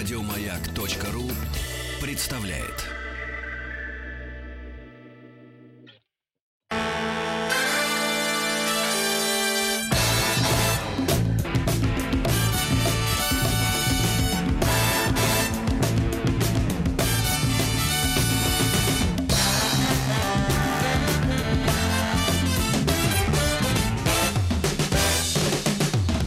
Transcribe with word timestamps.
Радиомаяк.ру 0.00 1.30
представляет. 2.00 2.86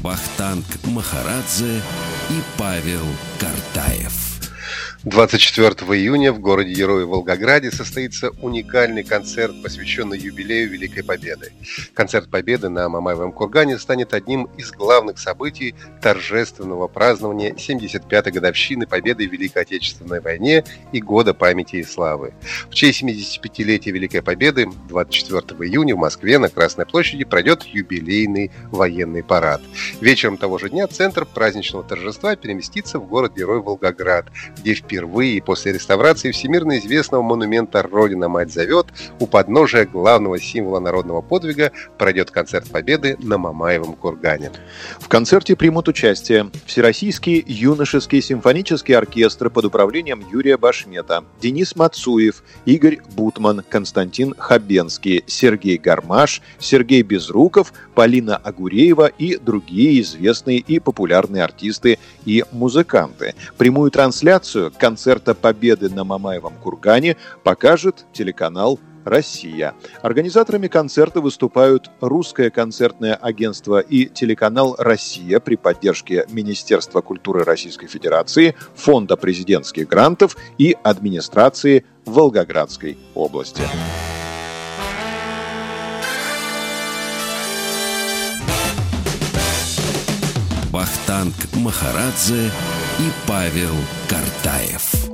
Вахтанг 0.03 0.65
Махарадзе 0.83 1.81
и 2.29 2.41
Павел 2.57 3.05
Картаев. 3.93 4.22
24 5.05 5.99
июня 5.99 6.31
в 6.31 6.39
городе 6.39 6.71
Герои 6.71 7.03
Волгограде 7.03 7.71
состоится 7.71 8.29
уникальный 8.41 9.03
концерт, 9.03 9.53
посвященный 9.61 10.17
юбилею 10.17 10.69
Великой 10.69 11.03
Победы. 11.03 11.51
Концерт 11.93 12.29
Победы 12.29 12.69
на 12.69 12.87
Мамаевом 12.87 13.33
кургане 13.33 13.77
станет 13.77 14.13
одним 14.13 14.45
из 14.57 14.71
главных 14.71 15.19
событий 15.19 15.75
торжественного 16.01 16.87
празднования 16.87 17.51
75-й 17.51 18.31
годовщины 18.31 18.87
Победы 18.87 19.27
в 19.27 19.31
Великой 19.33 19.63
Отечественной 19.63 20.21
войне 20.21 20.63
и 20.93 21.01
Года 21.01 21.33
памяти 21.33 21.77
и 21.77 21.83
славы. 21.83 22.33
В 22.69 22.73
честь 22.73 23.03
75-летия 23.03 23.91
Великой 23.91 24.21
Победы 24.21 24.69
24 24.87 25.69
июня 25.69 25.97
в 25.97 25.99
Москве 25.99 26.37
на 26.37 26.47
Красной 26.47 26.85
площади 26.85 27.25
пройдет 27.25 27.63
юбилейный 27.63 28.51
военный 28.71 29.21
парад. 29.21 29.61
Вечером 29.99 30.37
того 30.37 30.59
же 30.59 30.69
дня 30.69 30.87
центр 30.87 31.25
праздничного 31.25 31.83
торжества 31.83 32.37
переместится 32.37 32.99
в 32.99 33.07
город 33.09 33.33
Герой 33.35 33.59
Волгоград, 33.59 34.27
где 34.57 34.73
в 34.75 34.92
впервые 34.93 35.41
после 35.41 35.73
реставрации 35.73 36.29
всемирно 36.29 36.77
известного 36.77 37.23
монумента 37.23 37.81
«Родина-мать 37.81 38.53
зовет» 38.53 38.85
у 39.19 39.25
подножия 39.25 39.87
главного 39.87 40.39
символа 40.39 40.79
народного 40.79 41.21
подвига 41.21 41.71
пройдет 41.97 42.29
концерт 42.29 42.69
Победы 42.69 43.17
на 43.19 43.39
Мамаевом 43.39 43.95
кургане. 43.95 44.51
В 44.99 45.07
концерте 45.07 45.55
примут 45.55 45.87
участие 45.87 46.51
Всероссийский 46.67 47.43
юношеский 47.47 48.21
симфонический 48.21 48.95
оркестр 48.95 49.49
под 49.49 49.65
управлением 49.65 50.23
Юрия 50.31 50.57
Башмета, 50.57 51.23
Денис 51.41 51.75
Мацуев, 51.75 52.43
Игорь 52.65 52.99
Бутман, 53.15 53.63
Константин 53.67 54.35
Хабенский, 54.37 55.23
Сергей 55.25 55.79
Гармаш, 55.79 56.43
Сергей 56.59 57.01
Безруков, 57.01 57.73
Полина 57.95 58.37
Агуреева 58.37 59.07
и 59.07 59.37
другие 59.37 60.01
известные 60.01 60.59
и 60.59 60.77
популярные 60.77 61.43
артисты 61.43 61.97
и 62.25 62.43
музыканты. 62.51 63.33
Прямую 63.57 63.89
трансляцию 63.89 64.71
концерта 64.83 65.33
Победы 65.33 65.89
на 65.89 66.03
Мамаевом 66.03 66.55
кургане 66.61 67.15
покажет 67.45 68.05
телеканал 68.11 68.81
Россия. 69.05 69.75
Организаторами 70.01 70.67
концерта 70.67 71.21
выступают 71.21 71.89
Русское 72.01 72.49
концертное 72.49 73.15
агентство 73.15 73.79
и 73.79 74.07
телеканал 74.07 74.75
«Россия» 74.77 75.39
при 75.39 75.55
поддержке 75.55 76.25
Министерства 76.29 76.99
культуры 76.99 77.45
Российской 77.45 77.87
Федерации, 77.87 78.55
Фонда 78.75 79.15
президентских 79.15 79.87
грантов 79.87 80.35
и 80.57 80.75
администрации 80.83 81.85
Волгоградской 82.05 82.97
области. 83.15 83.63
Вахтанг 90.73 91.35
Махарадзе 91.53 92.51
и 92.99 93.11
Павел 93.27 93.75
Картаев. 94.07 95.12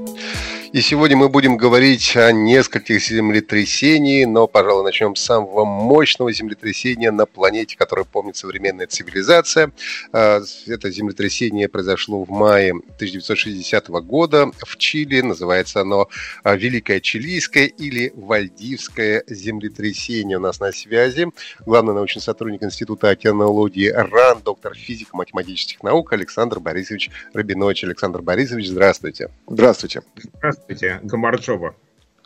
И 0.72 0.82
сегодня 0.82 1.18
мы 1.18 1.30
будем 1.30 1.58
говорить 1.58 2.16
о 2.16 2.32
нескольких 2.32 3.02
землетрясениях, 3.02 4.30
но, 4.30 4.46
пожалуй, 4.46 4.84
начнем 4.84 5.16
с 5.16 5.22
самого 5.22 5.66
мощного 5.66 6.32
землетрясения 6.32 7.12
на 7.12 7.26
планете, 7.26 7.76
которое 7.76 8.04
помнит 8.04 8.38
современная 8.38 8.86
цивилизация. 8.86 9.72
А, 10.14 10.42
это 10.68 10.92
землетрясение 10.92 11.70
произошло 11.70 12.24
в 12.24 12.30
мае 12.30 12.72
1960 12.72 13.88
года 14.04 14.52
в 14.60 14.78
Чили. 14.78 15.22
Называется 15.22 15.82
оно 15.82 16.08
а, 16.44 16.56
Великое 16.56 17.00
Чилийское 17.00 17.66
или 17.66 18.14
Вальдивское 18.16 19.24
землетрясение. 19.28 20.38
У 20.38 20.42
нас 20.42 20.60
на 20.60 20.72
связи 20.72 21.30
главный 21.66 21.96
научный 21.96 22.22
сотрудник 22.22 22.62
Института 22.62 23.10
океанологии 23.10 23.88
РАН, 23.88 24.44
доктор 24.46 24.76
физико-математических 24.76 25.82
наук 25.82 26.14
Александр 26.14 26.60
Борисович 26.60 27.10
Рабинович. 27.34 27.86
Александр 27.86 28.22
Борисович, 28.22 28.68
здравствуйте. 28.68 29.32
Здравствуйте. 29.48 30.04
Здравствуйте, 30.38 30.59
Гамарджоба. 31.04 31.76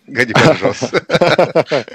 Годи, 0.05 0.33
пожалуйста. 0.33 1.85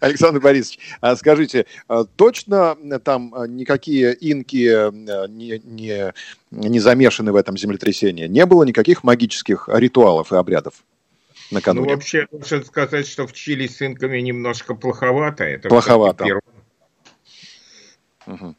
Александр 0.00 0.40
Борисович, 0.40 0.80
а 1.00 1.14
скажите, 1.14 1.66
а 1.86 2.04
точно 2.04 2.76
там 3.04 3.32
никакие 3.48 4.16
инки 4.20 4.90
не, 5.28 5.60
не, 5.64 6.12
не 6.50 6.80
замешаны 6.80 7.30
в 7.30 7.36
этом 7.36 7.56
землетрясении? 7.56 8.26
Не 8.26 8.46
было 8.46 8.64
никаких 8.64 9.04
магических 9.04 9.68
ритуалов 9.72 10.32
и 10.32 10.36
обрядов? 10.36 10.82
накануне? 11.50 11.86
Ну, 11.86 11.94
вообще, 11.94 12.26
нужно 12.30 12.64
сказать, 12.64 13.06
что 13.06 13.26
в 13.26 13.32
Чили 13.32 13.66
с 13.66 13.82
инками 13.82 14.20
немножко 14.20 14.74
плоховато. 14.74 15.44
Это 15.44 15.68
плоховато. 15.68 16.40
Угу. 18.26 18.54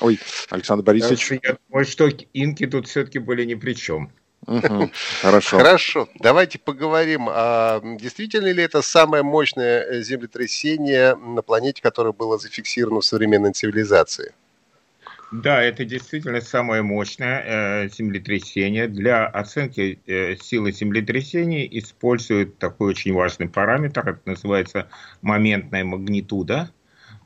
Ой, 0.00 0.18
Александр 0.50 0.84
Борисович. 0.84 1.32
Я 1.42 1.58
думаю, 1.68 1.84
что 1.84 2.08
инки 2.32 2.66
тут 2.66 2.86
все-таки 2.86 3.18
были 3.18 3.44
ни 3.44 3.54
при 3.54 3.74
чем. 3.74 4.10
Хорошо. 5.20 5.58
Хорошо. 5.58 6.08
Давайте 6.20 6.58
поговорим, 6.58 7.28
а 7.28 7.80
действительно 7.82 8.48
ли 8.48 8.62
это 8.62 8.82
самое 8.82 9.22
мощное 9.22 9.82
э, 9.82 10.02
землетрясение 10.02 11.14
на 11.16 11.42
планете, 11.42 11.82
которое 11.82 12.12
было 12.12 12.38
зафиксировано 12.38 13.00
в 13.00 13.04
современной 13.04 13.52
цивилизации? 13.52 14.32
Да, 15.30 15.62
это 15.62 15.84
действительно 15.84 16.40
самое 16.40 16.80
мощное 16.80 17.42
э, 17.44 17.88
землетрясение. 17.90 18.88
Для 18.88 19.26
оценки 19.26 20.00
э, 20.06 20.36
силы 20.36 20.72
землетрясения 20.72 21.66
используют 21.78 22.58
такой 22.58 22.90
очень 22.90 23.12
важный 23.12 23.48
параметр, 23.48 24.08
это 24.08 24.20
называется 24.24 24.88
моментная 25.20 25.84
магнитуда. 25.84 26.70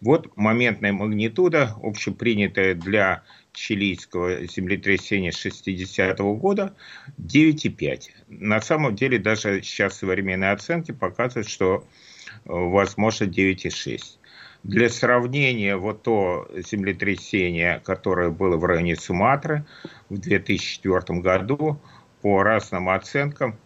Вот 0.03 0.37
моментная 0.37 0.93
магнитуда, 0.93 1.77
общепринятая 1.81 2.75
для 2.75 3.23
чилийского 3.53 4.47
землетрясения 4.47 5.31
60-го 5.31 6.35
года 6.35 6.75
9,5. 7.19 8.01
На 8.27 8.61
самом 8.61 8.97
деле 8.97 9.19
даже 9.19 9.63
сейчас 9.63 9.99
современные 9.99 10.51
оценки 10.51 10.91
показывают, 10.91 11.49
что 11.49 11.87
э, 12.27 12.39
возможно 12.47 13.27
9,6. 13.27 14.19
Для 14.65 14.89
сравнения, 14.89 15.77
вот 15.77 16.03
то 16.03 16.51
землетрясение, 16.53 17.81
которое 17.85 18.31
было 18.31 18.57
в 18.57 18.65
районе 18.65 18.97
Суматры 18.97 19.65
в 20.09 20.19
2004 20.19 21.21
году, 21.21 21.81
по 22.23 22.43
разным 22.43 22.89
оценкам, 22.89 23.57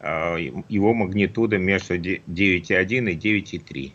э, 0.00 0.36
его 0.68 0.92
магнитуда 0.92 1.56
между 1.56 1.96
9,1 1.96 3.10
и 3.10 3.16
9,3. 3.16 3.92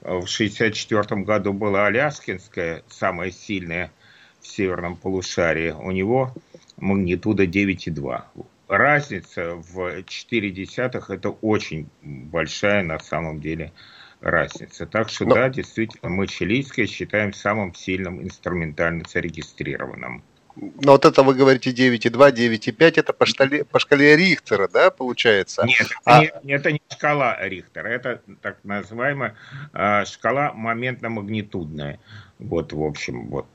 В 0.00 0.24
1964 0.24 1.22
году 1.22 1.52
была 1.52 1.86
Аляскинская, 1.86 2.82
самая 2.88 3.30
сильная 3.30 3.92
в 4.40 4.46
северном 4.46 4.96
полушарии, 4.96 5.70
у 5.70 5.90
него 5.90 6.32
магнитуда 6.78 7.44
9,2. 7.44 8.22
Разница 8.68 9.56
в 9.56 10.02
4 10.04 10.50
десятых– 10.52 11.10
это 11.10 11.30
очень 11.30 11.88
большая 12.02 12.82
на 12.82 12.98
самом 12.98 13.40
деле 13.40 13.72
разница. 14.20 14.86
Так 14.86 15.08
что 15.08 15.26
Но... 15.26 15.34
да, 15.34 15.48
действительно, 15.48 16.08
мы 16.08 16.26
чилийское 16.26 16.86
считаем 16.86 17.32
самым 17.32 17.74
сильным 17.74 18.22
инструментально 18.22 19.04
зарегистрированным. 19.08 20.22
Но 20.56 20.92
вот 20.92 21.04
это 21.04 21.22
вы 21.22 21.34
говорите 21.34 21.70
9,2, 21.70 22.32
9,5, 22.32 22.92
это 22.96 23.12
по 23.12 23.26
шкале, 23.26 23.64
по 23.64 23.78
шкале 23.78 24.16
Рихтера, 24.16 24.68
да, 24.68 24.90
получается? 24.90 25.64
Нет, 25.64 25.88
а... 26.04 26.24
это, 26.24 26.40
не, 26.44 26.52
это 26.52 26.72
не 26.72 26.82
шкала 26.90 27.36
Рихтера, 27.40 27.88
это 27.88 28.20
так 28.42 28.58
называемая 28.64 29.36
э, 29.72 30.04
шкала 30.04 30.52
моментно-магнитудная. 30.52 31.98
Вот, 32.40 32.72
в 32.72 32.82
общем, 32.82 33.26
вот. 33.26 33.46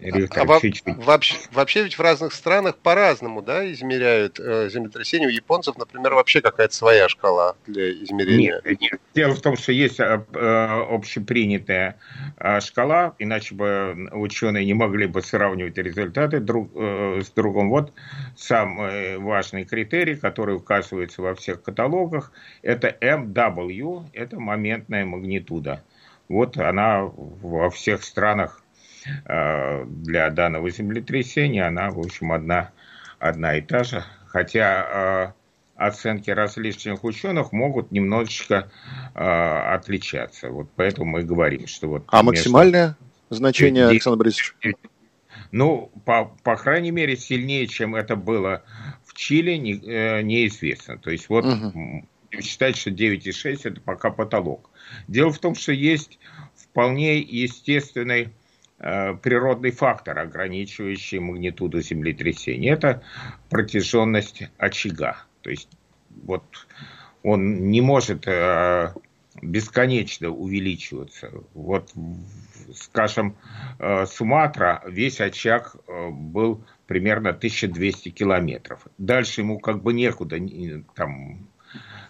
Рихтер 0.00 0.50
а, 0.50 0.56
а 0.56 0.58
-чуть... 0.58 0.82
вообще, 1.04 1.36
вообще 1.52 1.82
ведь 1.84 1.98
в 1.98 2.00
разных 2.00 2.32
странах 2.32 2.76
по-разному, 2.78 3.42
да, 3.42 3.70
измеряют 3.70 4.40
э, 4.40 4.70
землетрясения. 4.70 5.26
У 5.26 5.30
японцев, 5.30 5.76
например, 5.76 6.14
вообще 6.14 6.40
какая-то 6.40 6.74
своя 6.74 7.08
шкала 7.10 7.54
для 7.66 7.92
измерения. 7.92 8.62
Нет, 8.64 8.80
нет. 8.80 9.00
Дело 9.14 9.34
в 9.34 9.42
том, 9.42 9.58
что 9.58 9.72
есть 9.72 10.00
э, 10.00 10.24
э, 10.32 10.84
общепринятая 10.90 11.98
э, 12.38 12.60
шкала, 12.60 13.14
иначе 13.18 13.54
бы 13.54 14.08
ученые 14.12 14.64
не 14.64 14.74
могли 14.74 15.06
бы 15.06 15.20
сравнивать 15.20 15.76
результаты 15.76 16.40
друг 16.40 16.70
э, 16.74 17.20
с 17.22 17.28
другом. 17.28 17.68
Вот 17.68 17.92
самый 18.36 19.18
важный 19.18 19.66
критерий, 19.66 20.14
который 20.14 20.56
указывается 20.56 21.20
во 21.20 21.34
всех 21.34 21.62
каталогах, 21.62 22.32
это 22.62 22.96
MW, 23.02 24.06
это 24.14 24.40
моментная 24.40 25.04
магнитуда. 25.04 25.82
Вот 26.28 26.56
она 26.56 27.02
во 27.02 27.70
всех 27.70 28.02
странах 28.02 28.62
э, 29.26 29.84
для 29.84 30.30
данного 30.30 30.70
землетрясения, 30.70 31.66
она, 31.66 31.90
в 31.90 31.98
общем, 31.98 32.32
одна, 32.32 32.70
одна 33.18 33.56
и 33.56 33.60
та 33.60 33.84
же. 33.84 34.04
хотя 34.26 35.34
оценки 35.76 36.30
различных 36.30 37.02
ученых 37.02 37.50
могут 37.52 37.90
немножечко 37.90 38.70
отличаться. 39.12 40.48
Вот 40.48 40.68
поэтому 40.76 41.10
мы 41.10 41.24
говорим, 41.24 41.66
что 41.66 41.88
вот... 41.88 42.04
А 42.08 42.22
максимальное 42.22 42.96
значение, 43.28 43.88
Александр 43.88 44.18
Борисович? 44.18 44.54
Ну, 45.50 45.92
по, 46.04 46.32
по 46.42 46.56
крайней 46.56 46.90
мере, 46.90 47.16
сильнее, 47.16 47.66
чем 47.66 47.94
это 47.94 48.16
было 48.16 48.62
в 49.04 49.14
Чили, 49.14 49.54
не, 49.54 49.72
неизвестно. 50.22 50.98
То 50.98 51.10
есть 51.10 51.28
вот 51.28 51.44
угу. 51.44 52.04
считать, 52.40 52.76
что 52.76 52.90
9,6 52.90 53.60
это 53.62 53.80
пока 53.80 54.10
потолок. 54.10 54.70
Дело 55.08 55.32
в 55.32 55.38
том, 55.38 55.54
что 55.54 55.72
есть 55.72 56.18
вполне 56.54 57.18
естественный 57.18 58.30
э, 58.78 59.14
природный 59.14 59.70
фактор, 59.70 60.18
ограничивающий 60.18 61.18
магнитуду 61.18 61.80
землетрясения. 61.80 62.72
Это 62.72 63.02
протяженность 63.50 64.42
очага. 64.58 65.24
То 65.42 65.50
есть 65.50 65.68
вот 66.24 66.44
он 67.22 67.70
не 67.70 67.80
может 67.80 68.26
э, 68.26 68.92
бесконечно 69.42 70.30
увеличиваться. 70.30 71.30
Вот, 71.54 71.92
скажем, 72.74 73.36
э, 73.78 74.06
Суматра, 74.06 74.82
весь 74.86 75.20
очаг 75.20 75.76
э, 75.86 76.10
был 76.10 76.64
примерно 76.86 77.30
1200 77.30 78.10
километров. 78.10 78.86
Дальше 78.98 79.40
ему 79.40 79.58
как 79.58 79.82
бы 79.82 79.92
некуда 79.92 80.38
там 80.94 81.48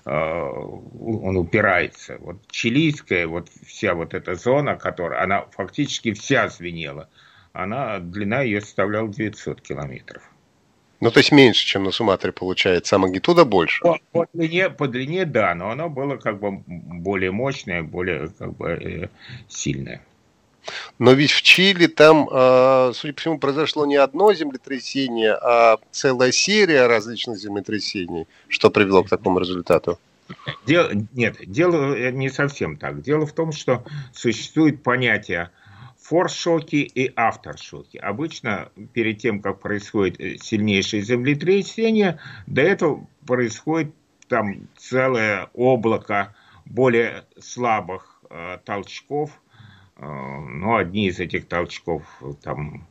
он 0.04 1.36
упирается. 1.36 2.18
Вот 2.20 2.36
чилийская, 2.50 3.26
вот 3.26 3.48
вся 3.66 3.94
вот 3.94 4.14
эта 4.14 4.34
зона, 4.34 4.76
которая, 4.76 5.22
она 5.22 5.46
фактически 5.52 6.12
вся 6.12 6.48
звенела, 6.48 7.08
она, 7.52 7.98
длина 8.00 8.42
ее 8.42 8.60
составляла 8.60 9.08
900 9.08 9.60
километров. 9.60 10.22
Ну, 11.00 11.10
то 11.10 11.18
есть 11.18 11.32
меньше, 11.32 11.66
чем 11.66 11.84
на 11.84 11.90
Суматре 11.90 12.32
получается, 12.32 12.96
а 12.96 12.98
магнитуда 12.98 13.44
больше? 13.44 13.82
По, 13.82 13.98
по, 14.12 14.26
длине, 14.32 14.70
по 14.70 14.88
длине, 14.88 15.26
да, 15.26 15.54
но 15.54 15.70
оно 15.70 15.90
было 15.90 16.16
как 16.16 16.38
бы 16.38 16.62
более 16.66 17.30
мощное, 17.30 17.82
более 17.82 18.28
как 18.28 18.56
бы 18.56 18.70
э, 18.70 19.08
сильное. 19.48 20.00
Но 20.98 21.12
ведь 21.12 21.30
в 21.30 21.42
Чили 21.42 21.86
там, 21.86 22.28
а, 22.30 22.92
судя 22.94 23.14
по 23.14 23.20
всему, 23.20 23.38
произошло 23.38 23.86
не 23.86 23.96
одно 23.96 24.32
землетрясение, 24.32 25.34
а 25.34 25.78
целая 25.90 26.32
серия 26.32 26.86
различных 26.86 27.38
землетрясений, 27.38 28.26
что 28.48 28.70
привело 28.70 29.02
к 29.04 29.08
такому 29.08 29.40
результату. 29.40 29.98
Дело, 30.66 30.90
нет, 31.12 31.36
дело 31.46 32.10
не 32.10 32.30
совсем 32.30 32.76
так. 32.76 33.02
Дело 33.02 33.26
в 33.26 33.32
том, 33.32 33.52
что 33.52 33.84
существует 34.12 34.82
понятие 34.82 35.50
форшоки 36.00 36.76
и 36.76 37.12
авторшоки. 37.14 37.98
Обычно 37.98 38.70
перед 38.92 39.18
тем, 39.18 39.40
как 39.40 39.60
происходит 39.60 40.20
э, 40.20 40.36
сильнейшее 40.36 41.02
землетрясение, 41.02 42.20
до 42.46 42.62
этого 42.62 43.06
происходит 43.26 43.94
там 44.28 44.68
целое 44.76 45.48
облако 45.54 46.34
более 46.64 47.24
слабых 47.38 48.20
э, 48.30 48.58
толчков– 48.64 49.30
Э, 49.96 50.06
ну, 50.06 50.76
одни 50.76 51.06
из 51.08 51.20
этих 51.20 51.46
толчков, 51.46 52.02
там, 52.42 52.86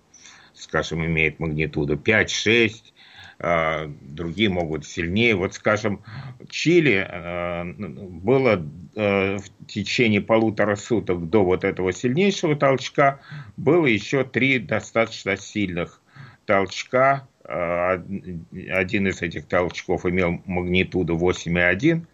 скажем, 0.54 1.06
имеют 1.06 1.40
магнитуду 1.40 1.96
5-6, 1.96 2.94
э, 3.40 3.88
другие 4.02 4.50
могут 4.50 4.86
сильнее. 4.86 5.36
Вот, 5.36 5.54
скажем, 5.54 6.02
Чили 6.50 7.06
э, 7.08 7.64
было 7.74 8.64
в 8.96 9.44
течение 9.68 10.22
полутора 10.22 10.76
суток 10.76 11.28
до 11.28 11.44
вот 11.44 11.64
этого 11.64 11.92
сильнейшего 11.92 12.56
толчка 12.56 13.20
было 13.58 13.88
еще 13.88 14.24
три 14.24 14.60
достаточно 14.60 15.36
сильных 15.36 16.00
толчка. 16.46 17.28
Один 17.44 19.08
из 19.08 19.24
этих 19.24 19.48
толчков 19.48 20.06
имел 20.06 20.44
магнитуду 20.46 21.18
8,1, 21.18 22.06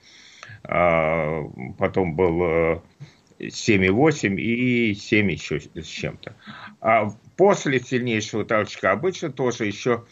потом 1.77 2.15
был 2.15 2.81
7,8 3.39 4.35
и 4.39 4.93
7 4.93 5.31
еще 5.31 5.59
с 5.59 5.85
чем-то. 5.85 6.35
А 6.81 7.09
после 7.37 7.79
сильнейшего 7.79 8.45
толчка 8.45 8.91
обычно 8.91 9.31
тоже 9.31 9.65
еще 9.65 10.05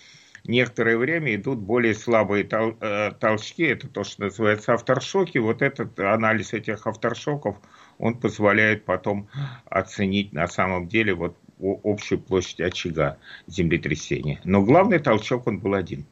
некоторое 0.46 0.98
время 0.98 1.36
идут 1.36 1.60
более 1.60 1.94
слабые 1.94 2.44
тол 2.46 2.76
э, 2.80 3.12
толчки, 3.20 3.64
это 3.64 3.88
то, 3.88 4.04
что 4.04 4.24
называется 4.24 4.74
авторшоки. 4.74 5.38
Вот 5.38 5.62
этот 5.62 6.00
анализ 6.00 6.54
этих 6.54 6.88
авторшоков, 6.88 7.58
он 7.98 8.18
позволяет 8.18 8.86
потом 8.86 9.28
оценить 9.66 10.34
на 10.34 10.48
самом 10.48 10.88
деле 10.88 11.14
вот 11.14 11.38
общую 11.60 12.20
площадь 12.20 12.62
очага 12.62 13.18
землетрясения. 13.48 14.40
Но 14.44 14.62
главный 14.62 15.00
толчок, 15.00 15.48
он 15.48 15.60
был 15.60 15.74
один. 15.74 16.06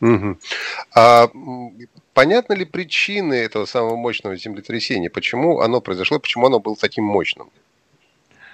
Угу. 0.00 0.38
А 0.94 1.28
понятны 2.16 2.54
ли 2.54 2.64
причины 2.64 3.34
этого 3.34 3.66
самого 3.66 3.94
мощного 3.94 4.36
землетрясения? 4.36 5.10
Почему 5.10 5.60
оно 5.60 5.82
произошло, 5.82 6.18
почему 6.18 6.46
оно 6.46 6.60
было 6.60 6.74
таким 6.74 7.04
мощным? 7.04 7.50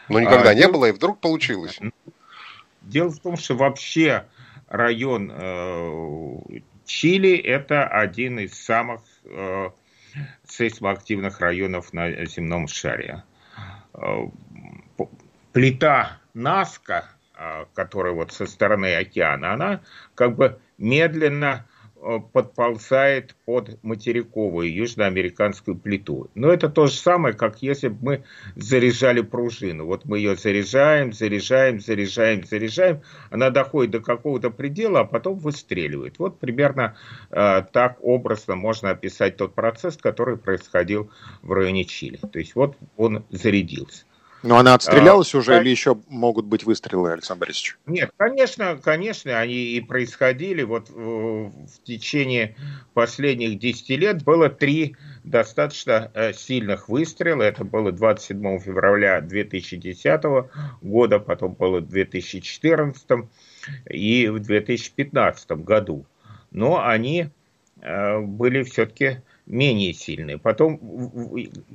Ну, 0.09 0.19
никогда 0.19 0.51
а, 0.51 0.55
не 0.55 0.63
дело... 0.63 0.73
было, 0.73 0.87
и 0.87 0.93
вдруг 0.93 1.21
получилось. 1.21 1.79
Дело 2.83 3.11
в 3.11 3.21
том, 3.21 3.37
что 3.37 3.55
вообще 3.55 4.25
район 4.69 5.31
э, 5.33 6.39
Чили 6.87 7.37
это 7.37 7.87
один 7.87 8.41
из 8.41 8.53
самых 8.53 9.03
э, 9.27 9.71
сейсмоактивных 10.49 11.39
районов 11.39 11.93
на 11.93 12.27
земном 12.27 12.67
шаре. 12.67 13.23
Э, 13.95 14.27
плита 15.53 16.19
Наска, 16.35 17.09
э, 17.39 17.67
которая 17.75 18.13
вот 18.13 18.33
со 18.33 18.47
стороны 18.47 18.97
океана, 18.97 19.53
она 19.53 19.81
как 20.17 20.35
бы 20.35 20.59
медленно 20.79 21.65
подползает 22.33 23.37
под 23.45 23.83
материковую 23.85 24.73
южноамериканскую 24.75 25.77
плиту. 25.77 26.31
Но 26.35 26.53
это 26.53 26.69
то 26.69 26.87
же 26.87 26.95
самое, 26.95 27.35
как 27.35 27.63
если 27.63 27.89
бы 27.89 27.99
мы 28.03 28.25
заряжали 28.57 29.21
пружину. 29.21 29.87
Вот 29.87 30.05
мы 30.05 30.19
ее 30.19 30.35
заряжаем, 30.35 31.13
заряжаем, 31.13 31.81
заряжаем, 31.81 32.45
заряжаем. 32.45 33.03
Она 33.31 33.51
доходит 33.51 33.93
до 33.93 34.01
какого-то 34.01 34.51
предела, 34.51 35.01
а 35.01 35.05
потом 35.05 35.39
выстреливает. 35.39 36.19
Вот 36.19 36.41
примерно 36.41 36.97
э, 37.31 37.63
так 37.73 37.99
образно 38.01 38.57
можно 38.57 38.91
описать 38.91 39.37
тот 39.37 39.55
процесс, 39.55 39.97
который 39.97 40.37
происходил 40.37 41.11
в 41.43 41.53
районе 41.53 41.85
Чили. 41.85 42.17
То 42.17 42.39
есть 42.39 42.57
вот 42.57 42.77
он 42.97 43.25
зарядился. 43.31 44.05
Но 44.43 44.59
она 44.59 44.75
отстрелялась 44.75 45.35
а, 45.35 45.39
уже 45.39 45.61
или 45.61 45.71
еще 45.71 46.01
могут 46.09 46.47
быть 46.47 46.65
выстрелы, 46.65 47.13
Александр 47.13 47.43
Борисович? 47.43 47.77
Нет, 47.87 48.11
конечно, 48.17 48.77
конечно, 48.83 49.39
они 49.39 49.55
и 49.55 49.81
происходили. 49.81 50.63
Вот 50.63 50.91
в 50.91 51.83
течение 51.85 52.57
последних 52.95 53.59
10 53.59 53.89
лет 53.91 54.25
было 54.25 54.49
три 54.49 54.97
достаточно 55.23 56.11
э, 56.15 56.33
сильных 56.33 56.89
выстрела. 56.89 57.43
Это 57.43 57.65
было 57.65 57.93
27 57.93 58.59
февраля 58.59 59.21
2010 59.21 60.23
года, 60.83 61.19
потом 61.21 61.53
было 61.53 61.81
в 61.81 61.89
2014 61.89 63.29
и 63.89 64.29
в 64.29 64.41
2015 64.41 65.51
году. 65.53 66.05
Но 66.51 66.85
они 66.85 67.29
э, 67.81 68.19
были 68.21 68.65
все-таки 68.65 69.23
менее 69.47 69.93
сильные. 69.93 70.39
Потом, 70.39 70.81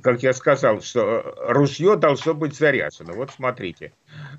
как 0.02 0.22
я 0.22 0.32
сказал, 0.32 0.80
что 0.80 1.00
э, 1.00 1.52
ружье 1.52 1.96
должно 1.96 2.34
быть 2.34 2.54
заряжено. 2.54 3.12
Вот 3.14 3.30
смотрите, 3.30 3.92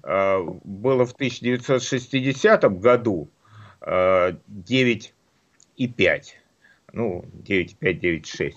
э, 0.03 0.39
было 0.63 1.05
в 1.05 1.13
1960 1.13 2.63
году 2.79 3.29
9,5. 3.81 5.11
Э, 5.77 6.21
ну, 6.91 7.23
9,5, 7.47 7.99
9,6. 7.99 8.53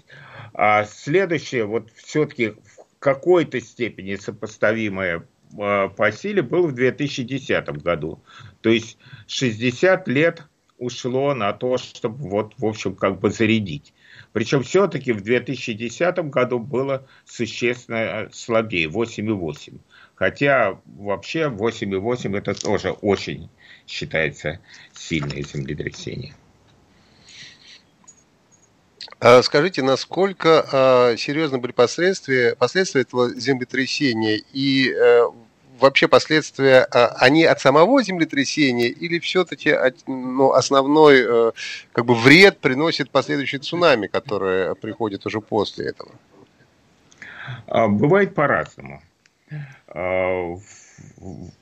А 0.55 0.85
следующее, 0.85 1.65
вот 1.65 1.91
все-таки 1.93 2.51
в 2.51 2.99
какой-то 2.99 3.61
степени 3.61 4.15
сопоставимое 4.17 5.27
по 5.55 6.13
силе 6.13 6.41
было 6.41 6.67
в 6.69 6.73
2010 6.73 7.69
году. 7.83 8.23
То 8.63 8.71
есть 8.71 8.97
60 9.27 10.09
лет 10.09 10.45
ушло 10.79 11.35
на 11.35 11.53
то, 11.53 11.77
чтобы 11.77 12.29
вот, 12.31 12.55
в 12.57 12.65
общем, 12.65 12.97
как 12.97 13.21
бы 13.21 13.31
зарядить. 13.31 13.93
Причем 14.33 14.63
все-таки 14.63 15.13
в 15.13 15.21
2010 15.21 16.31
году 16.31 16.59
было 16.59 17.07
существенно 17.27 18.29
слабее, 18.33 18.89
8,8. 18.89 19.79
Хотя 20.15 20.79
вообще 20.87 21.49
8,8 21.49 22.39
это 22.39 22.55
тоже 22.55 22.91
очень 22.93 23.51
считается 23.87 24.59
сильное 24.95 25.43
землетрясение. 25.43 26.35
А 29.21 29.43
скажите, 29.43 29.83
насколько 29.83 30.67
а, 30.73 31.17
серьезны 31.17 31.59
были 31.59 31.73
последствия, 31.73 32.57
последствия 32.57 33.03
этого 33.03 33.33
землетрясения 33.35 34.43
и 34.53 34.91
э, 34.91 35.23
вообще 35.79 36.09
последствия, 36.09 36.87
а, 36.91 37.09
они 37.19 37.45
от 37.45 37.61
самого 37.61 38.03
землетрясения 38.03 38.89
или 38.89 39.19
все-таки 39.19 39.75
ну, 40.07 40.53
основной 40.53 41.25
э, 41.27 41.53
как 41.93 42.07
бы 42.07 42.15
вред 42.15 42.59
приносит 42.59 43.11
последующий 43.11 43.59
цунами, 43.59 44.07
которое 44.07 44.75
приходит 44.75 45.27
уже 45.27 45.41
после 45.41 45.87
этого? 45.87 46.13
А, 47.67 47.89
бывает 47.89 48.35
по-разному. 48.35 49.03
А, 49.89 50.57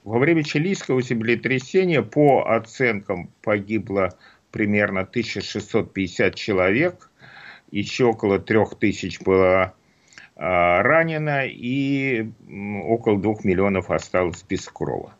во 0.04 0.18
время 0.18 0.44
чилийского 0.44 1.02
землетрясения 1.02 2.02
по 2.02 2.44
оценкам 2.50 3.30
погибло 3.42 4.14
примерно 4.50 5.00
1650 5.00 6.34
человек, 6.34 7.10
еще 7.70 8.06
около 8.06 8.38
3000 8.38 9.22
было 9.22 9.74
ранено 10.40 11.44
и 11.46 12.30
около 12.84 13.20
2 13.20 13.34
миллионов 13.44 13.90
осталось 13.90 14.42
без 14.48 14.66
крова. 14.68 15.14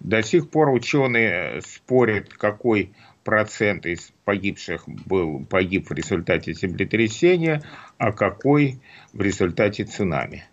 До 0.00 0.22
сих 0.22 0.50
пор 0.50 0.68
ученые 0.68 1.62
спорят, 1.62 2.34
какой 2.34 2.92
процент 3.24 3.86
из 3.86 4.12
погибших 4.24 4.86
был 4.86 5.46
погиб 5.46 5.88
в 5.88 5.92
результате 5.92 6.52
землетрясения, 6.52 7.62
а 7.96 8.12
какой 8.12 8.78
в 9.14 9.22
результате 9.22 9.84
цунами. 9.84 10.44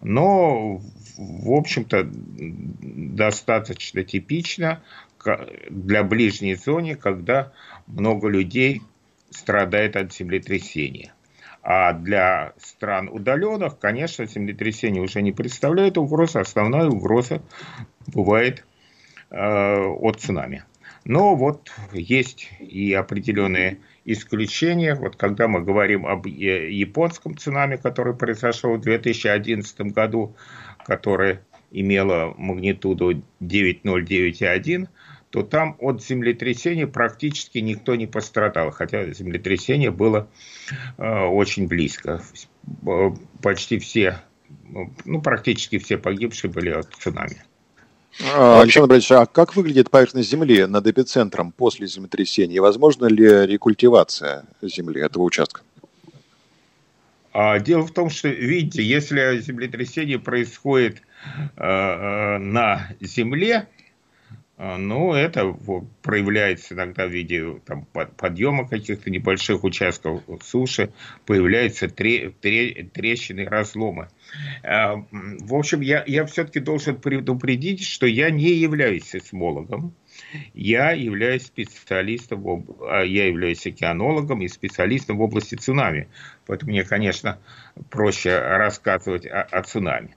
Но, 0.00 0.80
в 1.18 1.52
общем-то, 1.52 2.08
достаточно 2.10 4.04
типично 4.04 4.82
для 5.68 6.02
ближней 6.02 6.54
зоны, 6.54 6.94
когда 6.94 7.52
много 7.86 8.28
людей 8.28 8.80
страдает 9.30 9.96
от 9.96 10.14
землетрясения. 10.14 11.12
А 11.68 11.94
для 11.94 12.52
стран 12.58 13.08
удаленных, 13.08 13.80
конечно, 13.80 14.24
землетрясение 14.24 15.02
уже 15.02 15.20
не 15.20 15.32
представляет 15.32 15.98
угрозы. 15.98 16.38
Основная 16.38 16.86
угроза 16.86 17.42
бывает 18.06 18.64
э, 19.30 19.36
от 19.36 20.20
цунами. 20.20 20.62
Но 21.04 21.34
вот 21.34 21.72
есть 21.92 22.52
и 22.60 22.92
определенные 22.92 23.78
исключения. 24.04 24.94
Вот 24.94 25.16
когда 25.16 25.48
мы 25.48 25.60
говорим 25.60 26.06
об 26.06 26.26
японском 26.26 27.36
цунами, 27.36 27.74
который 27.74 28.14
произошел 28.14 28.76
в 28.76 28.82
2011 28.82 29.92
году, 29.92 30.36
который 30.84 31.40
имело 31.72 32.32
магнитуду 32.38 33.24
9,091, 33.40 34.86
то 35.30 35.42
там 35.42 35.76
от 35.80 36.02
землетрясения 36.02 36.86
практически 36.86 37.58
никто 37.58 37.94
не 37.94 38.06
пострадал, 38.06 38.70
хотя 38.70 39.10
землетрясение 39.12 39.90
было 39.90 40.28
э, 40.96 41.24
очень 41.24 41.66
близко. 41.66 42.22
Почти 43.42 43.78
все, 43.78 44.22
ну, 45.04 45.20
практически 45.20 45.78
все 45.78 45.98
погибшие 45.98 46.50
были 46.50 46.70
от 46.70 46.92
цунами. 46.94 47.42
А, 48.34 48.62
Александр 48.62 48.88
Борисович, 48.88 49.12
а 49.12 49.26
как 49.26 49.56
выглядит 49.56 49.90
поверхность 49.90 50.30
Земли 50.30 50.66
над 50.66 50.86
эпицентром 50.86 51.52
после 51.52 51.86
землетрясения? 51.86 52.60
Возможно 52.60 53.06
ли 53.06 53.46
рекультивация 53.46 54.44
Земли 54.62 55.02
этого 55.02 55.22
участка? 55.24 55.62
А, 57.32 57.58
дело 57.58 57.82
в 57.82 57.92
том, 57.92 58.08
что, 58.08 58.28
видите, 58.28 58.82
если 58.82 59.38
землетрясение 59.40 60.18
происходит 60.18 61.02
э, 61.56 61.62
э, 61.62 62.38
на 62.38 62.88
Земле, 63.00 63.68
ну, 64.58 65.12
это 65.12 65.54
проявляется 66.02 66.74
иногда 66.74 67.06
в 67.06 67.10
виде 67.10 67.60
там, 67.66 67.84
подъема 68.16 68.66
каких-то 68.66 69.10
небольших 69.10 69.64
участков 69.64 70.22
суши, 70.42 70.92
появляются 71.26 71.88
тре, 71.88 72.30
тре, 72.30 72.84
трещины, 72.84 73.44
разломы. 73.44 74.08
А, 74.62 74.96
в 75.12 75.54
общем, 75.54 75.82
я, 75.82 76.02
я 76.06 76.24
все-таки 76.24 76.60
должен 76.60 76.96
предупредить, 76.96 77.84
что 77.84 78.06
я 78.06 78.30
не 78.30 78.48
являюсь 78.48 79.04
сейсмологом. 79.04 79.94
Я 80.54 80.92
являюсь 80.92 81.44
специалистом, 81.44 82.64
а, 82.80 83.02
я 83.02 83.26
являюсь 83.26 83.66
океанологом 83.66 84.40
и 84.40 84.48
специалистом 84.48 85.18
в 85.18 85.20
области 85.20 85.54
цунами. 85.56 86.08
Поэтому 86.46 86.72
мне, 86.72 86.84
конечно, 86.84 87.38
проще 87.90 88.38
рассказывать 88.38 89.26
о, 89.26 89.42
о 89.42 89.62
цунами. 89.62 90.15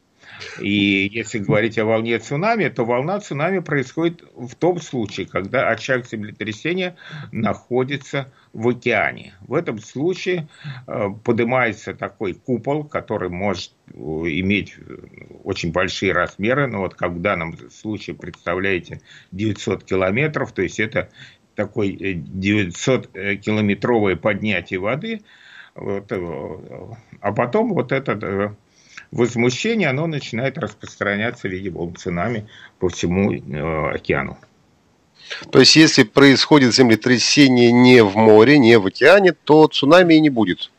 И 0.59 1.09
если 1.11 1.39
говорить 1.39 1.77
о 1.77 1.83
волне 1.85 2.19
цунами, 2.19 2.67
то 2.69 2.85
волна 2.85 3.19
цунами 3.19 3.59
происходит 3.59 4.23
в 4.35 4.55
том 4.55 4.79
случае, 4.81 5.27
когда 5.27 5.69
очаг 5.69 6.07
землетрясения 6.07 6.95
находится 7.31 8.31
в 8.53 8.69
океане. 8.69 9.33
В 9.41 9.53
этом 9.53 9.77
случае 9.79 10.47
э, 10.87 11.09
поднимается 11.23 11.93
такой 11.93 12.33
купол, 12.33 12.83
который 12.83 13.29
может 13.29 13.73
э, 13.87 13.91
иметь 13.93 14.73
э, 14.77 14.97
очень 15.43 15.71
большие 15.71 16.13
размеры. 16.13 16.65
Но 16.67 16.79
вот 16.79 16.95
как 16.95 17.11
в 17.11 17.21
данном 17.21 17.55
случае, 17.69 18.15
представляете, 18.15 19.01
900 19.31 19.83
километров, 19.83 20.51
то 20.51 20.63
есть 20.63 20.79
это 20.79 21.09
такой 21.55 21.95
900-километровое 21.95 24.15
поднятие 24.15 24.79
воды. 24.79 25.21
Вот, 25.75 26.11
а 27.21 27.31
потом 27.31 27.73
вот 27.73 27.91
этот 27.91 28.57
возмущение, 29.11 29.89
оно 29.89 30.07
начинает 30.07 30.57
распространяться 30.57 31.47
в 31.47 31.51
виде 31.51 31.69
волн 31.69 31.95
цунами 31.95 32.47
по 32.79 32.89
всему 32.89 33.33
э, 33.33 33.95
океану. 33.95 34.37
То 35.51 35.59
есть, 35.59 35.75
если 35.75 36.03
происходит 36.03 36.73
землетрясение 36.73 37.71
не 37.71 38.03
в 38.03 38.15
море, 38.15 38.57
не 38.57 38.77
в 38.77 38.87
океане, 38.87 39.33
то 39.33 39.67
цунами 39.67 40.15
и 40.15 40.19
не 40.19 40.29
будет? 40.29 40.71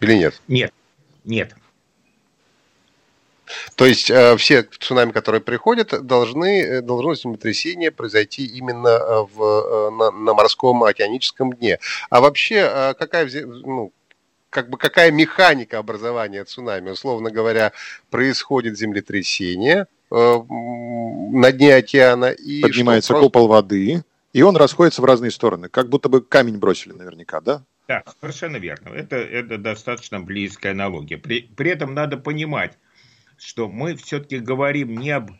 Или 0.00 0.14
нет? 0.14 0.40
Нет, 0.48 0.72
нет. 1.24 1.54
То 3.74 3.84
есть 3.84 4.10
э, 4.10 4.36
все 4.36 4.62
цунами, 4.62 5.10
которые 5.12 5.40
приходят, 5.40 6.06
должны, 6.06 6.62
э, 6.62 6.80
должно 6.80 7.14
землетрясение 7.14 7.90
произойти 7.90 8.44
именно 8.46 8.88
э, 8.88 9.26
в, 9.32 9.42
э, 9.42 9.90
на, 9.90 10.10
на 10.10 10.34
морском 10.34 10.82
океаническом 10.84 11.52
дне. 11.52 11.78
А 12.10 12.20
вообще, 12.20 12.94
какая, 12.98 13.28
ну, 13.44 13.92
как 14.52 14.68
бы 14.68 14.76
какая 14.76 15.10
механика 15.10 15.78
образования 15.78 16.44
цунами. 16.44 16.90
Условно 16.90 17.30
говоря, 17.30 17.72
происходит 18.10 18.76
землетрясение 18.78 19.86
э, 20.10 20.14
на 20.14 21.52
дне 21.52 21.74
океана. 21.74 22.30
И 22.30 22.60
Поднимается 22.60 23.14
просто... 23.14 23.26
купол 23.26 23.48
воды, 23.48 24.04
и 24.34 24.42
он 24.42 24.56
расходится 24.56 25.00
в 25.00 25.06
разные 25.06 25.30
стороны. 25.30 25.70
Как 25.70 25.88
будто 25.88 26.10
бы 26.10 26.20
камень 26.20 26.58
бросили 26.58 26.92
наверняка, 26.92 27.40
да? 27.40 27.64
Да, 27.88 28.04
совершенно 28.20 28.58
верно. 28.58 28.90
Это, 28.90 29.16
это 29.16 29.56
достаточно 29.56 30.20
близкая 30.20 30.72
аналогия. 30.72 31.16
При, 31.16 31.40
при 31.56 31.70
этом 31.70 31.94
надо 31.94 32.18
понимать, 32.18 32.76
что 33.38 33.70
мы 33.70 33.96
все-таки 33.96 34.38
говорим 34.38 34.98
не 34.98 35.12
об 35.12 35.30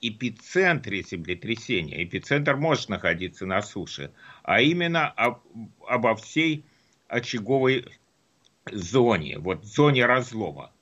эпицентре 0.00 1.02
землетрясения. 1.02 2.02
Эпицентр 2.02 2.56
может 2.56 2.88
находиться 2.88 3.44
на 3.44 3.60
суше, 3.60 4.10
а 4.42 4.62
именно 4.62 5.08
об, 5.08 5.40
обо 5.86 6.16
всей 6.16 6.64
очаговой 7.08 7.84
зоне, 8.72 9.38
вот 9.38 9.64
зоне 9.64 10.06
разлома. 10.06 10.72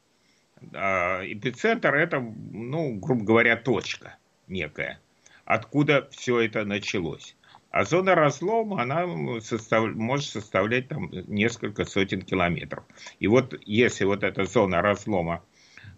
А 0.73 1.21
эпицентр 1.25 1.95
это, 1.95 2.21
ну, 2.21 2.95
грубо 2.95 3.25
говоря, 3.25 3.57
точка 3.57 4.17
некая, 4.49 5.01
откуда 5.45 6.09
все 6.11 6.41
это 6.41 6.65
началось. 6.65 7.37
А 7.71 7.85
зона 7.85 8.15
разлома, 8.15 8.83
она 8.83 9.41
состав, 9.41 9.95
может 9.95 10.29
составлять 10.29 10.89
там 10.89 11.11
несколько 11.27 11.85
сотен 11.85 12.23
километров. 12.23 12.85
И 13.19 13.29
вот 13.29 13.55
если 13.67 14.05
вот 14.05 14.23
эта 14.23 14.45
зона 14.45 14.81
разлома 14.81 15.43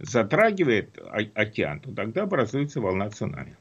затрагивает 0.00 0.98
океан, 1.34 1.80
то 1.80 1.94
тогда 1.94 2.22
образуется 2.22 2.80
волна 2.80 3.10
цунами. 3.10 3.56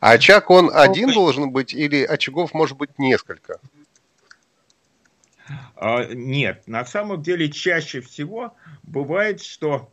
А 0.00 0.12
очаг 0.12 0.50
он 0.50 0.70
один 0.72 1.12
должен 1.12 1.50
быть 1.50 1.74
или 1.74 2.02
очагов 2.02 2.54
может 2.54 2.76
быть 2.76 2.98
несколько? 2.98 3.60
А, 5.76 6.04
нет, 6.12 6.66
на 6.66 6.84
самом 6.84 7.22
деле 7.22 7.50
чаще 7.50 8.00
всего 8.00 8.54
бывает, 8.82 9.42
что 9.42 9.92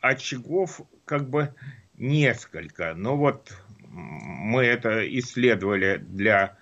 очагов 0.00 0.80
как 1.04 1.28
бы 1.28 1.54
несколько. 1.96 2.94
Но 2.94 3.16
вот 3.16 3.52
мы 3.90 4.64
это 4.64 5.06
исследовали 5.18 5.98
для 5.98 6.56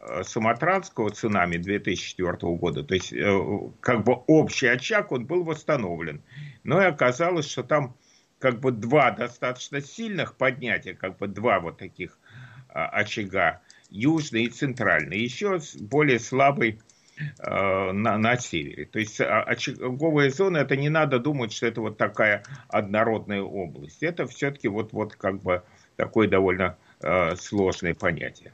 э, 0.00 0.22
Суматранского 0.24 1.10
цунами 1.10 1.56
2004 1.56 2.36
года. 2.56 2.82
То 2.82 2.94
есть 2.94 3.12
э, 3.12 3.40
как 3.80 4.04
бы 4.04 4.14
общий 4.26 4.66
очаг, 4.66 5.12
он 5.12 5.26
был 5.26 5.44
восстановлен. 5.44 6.22
Но 6.64 6.80
и 6.80 6.86
оказалось, 6.86 7.50
что 7.50 7.62
там 7.62 7.94
как 8.38 8.60
бы 8.60 8.72
два 8.72 9.10
достаточно 9.10 9.80
сильных 9.80 10.36
поднятия, 10.36 10.94
как 10.94 11.18
бы 11.18 11.28
два 11.28 11.60
вот 11.60 11.76
таких 11.78 12.18
а, 12.70 12.86
очага, 12.86 13.60
южный 13.90 14.44
и 14.44 14.48
центральный. 14.48 15.18
Еще 15.18 15.60
более 15.80 16.18
слабый 16.18 16.80
на, 17.38 18.18
на 18.18 18.36
севере. 18.36 18.86
То 18.86 18.98
есть 18.98 19.20
а, 19.20 19.42
очаговая 19.42 20.30
зона, 20.30 20.58
это 20.58 20.76
не 20.76 20.88
надо 20.88 21.18
думать, 21.18 21.52
что 21.52 21.66
это 21.66 21.80
вот 21.80 21.96
такая 21.96 22.44
однородная 22.68 23.42
область. 23.42 24.02
Это 24.02 24.26
все-таки 24.26 24.68
вот, 24.68 24.92
вот 24.92 25.14
как 25.16 25.42
бы 25.42 25.62
такое 25.96 26.28
довольно 26.28 26.76
э, 27.02 27.36
сложное 27.36 27.94
понятие. 27.94 28.52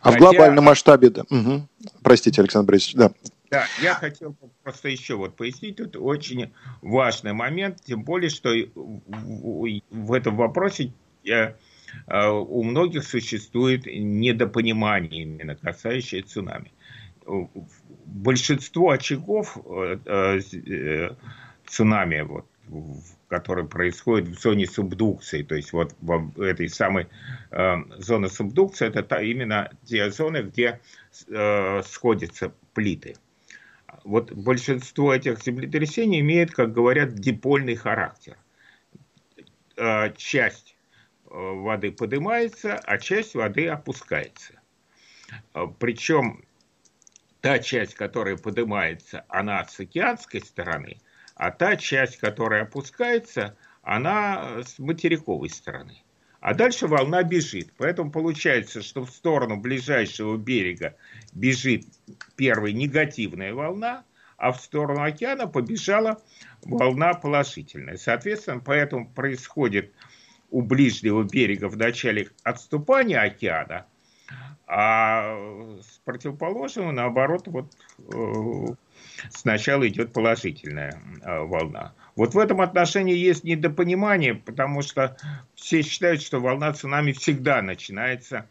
А 0.00 0.10
Хотя... 0.10 0.16
в 0.16 0.20
глобальном 0.20 0.64
масштабе, 0.64 1.10
да. 1.10 1.22
Угу. 1.30 1.68
Простите, 2.02 2.40
Александр 2.40 2.68
Борисович, 2.68 2.94
да. 2.94 3.10
Да, 3.50 3.66
я 3.80 3.94
хотел 3.94 4.34
просто 4.64 4.88
еще 4.88 5.14
вот 5.14 5.36
пояснить, 5.36 5.76
тут 5.76 5.96
очень 5.96 6.52
важный 6.82 7.34
момент, 7.34 7.80
тем 7.84 8.02
более, 8.02 8.30
что 8.30 8.50
в 8.50 10.12
этом 10.12 10.36
вопросе 10.36 10.92
э, 11.24 11.52
э, 12.08 12.28
у 12.28 12.62
многих 12.64 13.04
существует 13.04 13.86
недопонимание 13.86 15.22
именно 15.22 15.54
касающее 15.54 16.22
цунами 16.22 16.72
большинство 18.06 18.90
очагов 18.90 19.56
э, 19.64 19.98
э, 20.06 21.10
цунами 21.66 22.20
вот, 22.20 22.46
который 23.28 23.64
происходит 23.64 24.28
в 24.28 24.40
зоне 24.40 24.66
субдукции. 24.66 25.42
То 25.42 25.54
есть 25.54 25.72
вот 25.72 25.94
в 26.00 26.40
этой 26.40 26.68
самой 26.68 27.08
э, 27.50 27.76
зоне 27.98 28.28
субдукции 28.28 28.88
это 28.88 29.02
та, 29.02 29.20
именно 29.22 29.70
те 29.84 30.10
зоны, 30.10 30.42
где 30.42 30.80
э, 31.28 31.82
сходятся 31.82 32.52
плиты. 32.74 33.16
Вот 34.04 34.32
большинство 34.32 35.14
этих 35.14 35.42
землетрясений 35.42 36.20
имеет, 36.20 36.52
как 36.52 36.72
говорят, 36.72 37.14
дипольный 37.14 37.74
характер. 37.74 38.36
Э, 39.76 40.12
часть 40.16 40.76
э, 41.26 41.28
воды 41.30 41.90
поднимается, 41.90 42.76
а 42.76 42.98
часть 42.98 43.34
воды 43.34 43.66
опускается. 43.68 44.54
Э, 45.54 45.66
Причем 45.78 46.43
та 47.44 47.58
часть, 47.58 47.94
которая 47.94 48.38
поднимается, 48.38 49.26
она 49.28 49.62
с 49.66 49.78
океанской 49.78 50.40
стороны, 50.40 51.02
а 51.34 51.50
та 51.50 51.76
часть, 51.76 52.16
которая 52.16 52.62
опускается, 52.62 53.54
она 53.82 54.62
с 54.62 54.78
материковой 54.78 55.50
стороны. 55.50 56.02
А 56.40 56.54
дальше 56.54 56.86
волна 56.86 57.22
бежит. 57.22 57.70
Поэтому 57.76 58.10
получается, 58.10 58.80
что 58.80 59.04
в 59.04 59.10
сторону 59.10 59.58
ближайшего 59.58 60.38
берега 60.38 60.96
бежит 61.34 61.84
первая 62.34 62.72
негативная 62.72 63.52
волна, 63.52 64.04
а 64.38 64.50
в 64.50 64.58
сторону 64.58 65.02
океана 65.02 65.46
побежала 65.46 66.22
волна 66.62 67.12
положительная. 67.12 67.98
Соответственно, 67.98 68.62
поэтому 68.64 69.10
происходит 69.10 69.92
у 70.50 70.62
ближнего 70.62 71.22
берега 71.24 71.68
в 71.68 71.76
начале 71.76 72.30
отступания 72.42 73.20
океана, 73.20 73.84
а 74.66 75.36
с 75.80 75.98
противоположного, 76.04 76.90
наоборот, 76.90 77.46
вот 77.46 77.72
э, 77.98 78.74
сначала 79.30 79.86
идет 79.86 80.12
положительная 80.12 81.00
э, 81.22 81.40
волна. 81.40 81.92
Вот 82.16 82.34
в 82.34 82.38
этом 82.38 82.60
отношении 82.60 83.14
есть 83.14 83.44
недопонимание, 83.44 84.34
потому 84.34 84.82
что 84.82 85.16
все 85.54 85.82
считают, 85.82 86.22
что 86.22 86.40
волна 86.40 86.72
цунами 86.72 87.12
всегда 87.12 87.60
начинается 87.60 88.48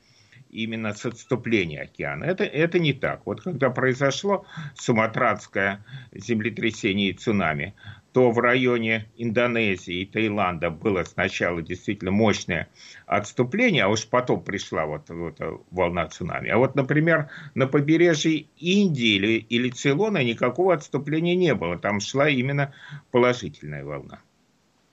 именно 0.53 0.93
с 0.93 1.05
отступления 1.05 1.83
океана. 1.83 2.25
Это, 2.25 2.43
это 2.43 2.77
не 2.77 2.93
так. 2.93 3.25
Вот 3.25 3.41
когда 3.41 3.69
произошло 3.69 4.45
суматранское 4.75 5.83
землетрясение 6.13 7.09
и 7.09 7.13
цунами, 7.13 7.73
то 8.13 8.31
в 8.31 8.39
районе 8.39 9.09
Индонезии 9.17 10.01
и 10.01 10.05
Таиланда 10.05 10.69
было 10.69 11.03
сначала 11.03 11.61
действительно 11.61 12.11
мощное 12.11 12.69
отступление, 13.07 13.83
а 13.83 13.89
уж 13.89 14.07
потом 14.07 14.43
пришла 14.43 14.85
вот, 14.85 15.09
вот 15.09 15.39
волна 15.71 16.07
цунами. 16.07 16.49
А 16.49 16.57
вот, 16.57 16.75
например, 16.75 17.29
на 17.55 17.67
побережье 17.67 18.45
Индии 18.57 19.15
или, 19.15 19.33
или 19.39 19.69
Цейлона 19.69 20.23
никакого 20.23 20.75
отступления 20.75 21.35
не 21.35 21.55
было. 21.55 21.77
Там 21.77 21.99
шла 21.99 22.29
именно 22.29 22.73
положительная 23.11 23.83
волна. 23.83 24.21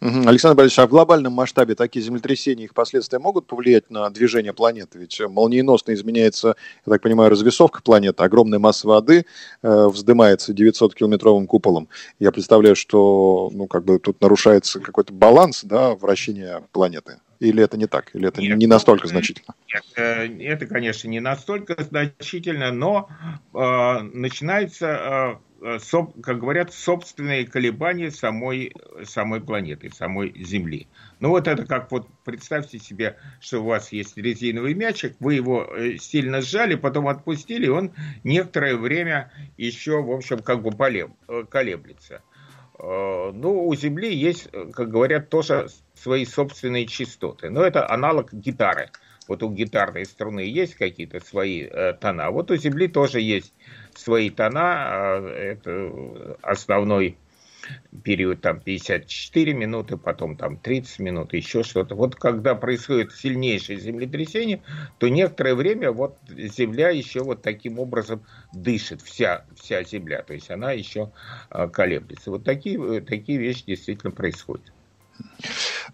Александр 0.00 0.56
Борисович, 0.56 0.78
а 0.78 0.86
в 0.86 0.90
глобальном 0.90 1.34
масштабе 1.34 1.74
такие 1.74 2.02
землетрясения, 2.02 2.64
их 2.64 2.74
последствия 2.74 3.18
могут 3.18 3.46
повлиять 3.46 3.90
на 3.90 4.08
движение 4.08 4.54
планеты? 4.54 4.98
Ведь 4.98 5.20
молниеносно 5.20 5.92
изменяется, 5.92 6.56
я 6.86 6.90
так 6.92 7.02
понимаю, 7.02 7.30
развесовка 7.30 7.82
планеты, 7.82 8.22
огромная 8.22 8.58
масса 8.58 8.88
воды 8.88 9.26
э, 9.62 9.86
вздымается 9.88 10.52
900-километровым 10.52 11.46
куполом. 11.46 11.88
Я 12.18 12.32
представляю, 12.32 12.76
что 12.76 13.50
ну, 13.52 13.66
как 13.66 13.84
бы 13.84 13.98
тут 13.98 14.20
нарушается 14.22 14.80
какой-то 14.80 15.12
баланс 15.12 15.64
да, 15.64 15.94
вращения 15.94 16.62
планеты. 16.72 17.18
Или 17.38 17.62
это 17.62 17.76
не 17.78 17.86
так? 17.86 18.14
Или 18.14 18.28
это 18.28 18.40
нет, 18.42 18.58
не 18.58 18.66
настолько 18.66 19.08
значительно? 19.08 19.54
Нет, 19.72 19.84
э, 19.96 20.26
это, 20.44 20.66
конечно, 20.66 21.08
не 21.08 21.20
настолько 21.20 21.76
значительно, 21.82 22.72
но 22.72 23.08
э, 23.52 24.00
начинается... 24.12 24.86
Э, 24.86 25.10
Э, 25.30 25.36
как 26.22 26.40
говорят, 26.40 26.72
собственные 26.72 27.46
колебания 27.46 28.10
самой, 28.10 28.74
самой 29.04 29.40
планеты, 29.40 29.90
самой 29.90 30.32
Земли. 30.42 30.88
Ну 31.20 31.30
вот 31.30 31.46
это 31.48 31.66
как 31.66 31.90
вот 31.92 32.08
представьте 32.24 32.78
себе, 32.78 33.16
что 33.40 33.60
у 33.60 33.66
вас 33.66 33.92
есть 33.92 34.16
резиновый 34.16 34.74
мячик, 34.74 35.16
вы 35.20 35.34
его 35.34 35.64
э, 35.64 35.98
сильно 35.98 36.40
сжали, 36.40 36.76
потом 36.76 37.08
отпустили, 37.08 37.66
и 37.66 37.70
он 37.70 37.92
некоторое 38.24 38.76
время 38.76 39.30
еще, 39.58 40.02
в 40.02 40.10
общем, 40.10 40.38
как 40.38 40.62
бы 40.62 40.70
э, 41.28 41.44
колеблется. 41.48 42.22
Ну, 42.82 43.66
у 43.68 43.74
Земли 43.74 44.14
есть, 44.14 44.48
как 44.72 44.90
говорят, 44.90 45.28
тоже 45.28 45.68
свои 45.94 46.24
собственные 46.24 46.86
частоты. 46.86 47.50
Но 47.50 47.62
это 47.62 47.86
аналог 47.86 48.32
гитары. 48.32 48.90
Вот 49.30 49.44
у 49.44 49.52
гитарной 49.52 50.06
струны 50.06 50.40
есть 50.40 50.74
какие-то 50.74 51.24
свои 51.24 51.62
э, 51.62 51.92
тона. 51.92 52.32
Вот 52.32 52.50
у 52.50 52.56
Земли 52.56 52.88
тоже 52.88 53.20
есть 53.20 53.54
свои 53.94 54.28
тона. 54.28 54.60
А, 54.60 55.24
это 55.24 56.36
основной 56.42 57.16
период 58.02 58.40
там 58.40 58.58
54 58.58 59.54
минуты, 59.54 59.96
потом 59.96 60.36
там 60.36 60.56
30 60.56 60.98
минут, 60.98 61.32
еще 61.32 61.62
что-то. 61.62 61.94
Вот 61.94 62.16
когда 62.16 62.56
происходит 62.56 63.12
сильнейшее 63.12 63.78
землетрясение, 63.78 64.64
то 64.98 65.06
некоторое 65.06 65.54
время 65.54 65.92
вот 65.92 66.18
Земля 66.28 66.90
еще 66.90 67.20
вот 67.20 67.40
таким 67.40 67.78
образом 67.78 68.24
дышит, 68.52 69.00
вся, 69.00 69.44
вся 69.54 69.84
Земля, 69.84 70.22
то 70.22 70.34
есть 70.34 70.50
она 70.50 70.72
еще 70.72 71.12
а, 71.50 71.68
колеблется. 71.68 72.32
Вот 72.32 72.42
такие, 72.42 73.00
такие 73.02 73.38
вещи 73.38 73.62
действительно 73.64 74.10
происходят. 74.10 74.72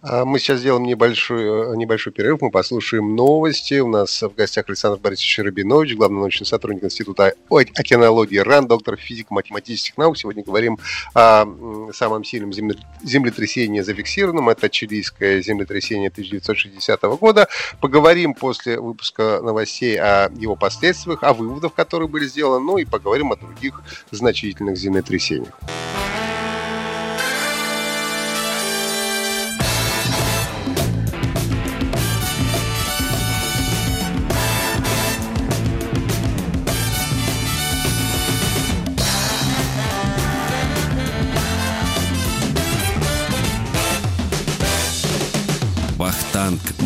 А 0.01 0.25
мы 0.25 0.39
сейчас 0.39 0.59
сделаем 0.59 0.83
небольшой, 0.83 1.75
небольшой 1.77 2.13
перерыв, 2.13 2.41
мы 2.41 2.51
послушаем 2.51 3.15
новости. 3.15 3.79
У 3.79 3.87
нас 3.87 4.21
в 4.21 4.33
гостях 4.35 4.65
Александр 4.67 4.99
Борисович 4.99 5.39
Рабинович, 5.39 5.95
главный 5.95 6.19
научный 6.19 6.45
сотрудник 6.45 6.83
Института 6.83 7.33
океанологии 7.49 8.37
РАН, 8.37 8.67
доктор 8.67 8.97
физико-математических 8.97 9.97
наук. 9.97 10.17
Сегодня 10.17 10.43
говорим 10.43 10.77
о 11.13 11.45
самом 11.93 12.23
сильном 12.23 12.53
землетрясении 12.53 13.81
зафиксированном. 13.81 14.49
Это 14.49 14.69
чилийское 14.69 15.41
землетрясение 15.41 16.09
1960 16.09 17.01
года. 17.19 17.47
Поговорим 17.81 18.33
после 18.33 18.79
выпуска 18.79 19.41
новостей 19.41 19.97
о 19.99 20.29
его 20.37 20.55
последствиях, 20.55 21.23
о 21.23 21.33
выводах, 21.33 21.73
которые 21.73 22.07
были 22.07 22.27
сделаны, 22.27 22.63
ну 22.63 22.77
и 22.77 22.85
поговорим 22.85 23.31
о 23.31 23.35
других 23.35 23.81
значительных 24.11 24.77
землетрясениях. 24.77 25.57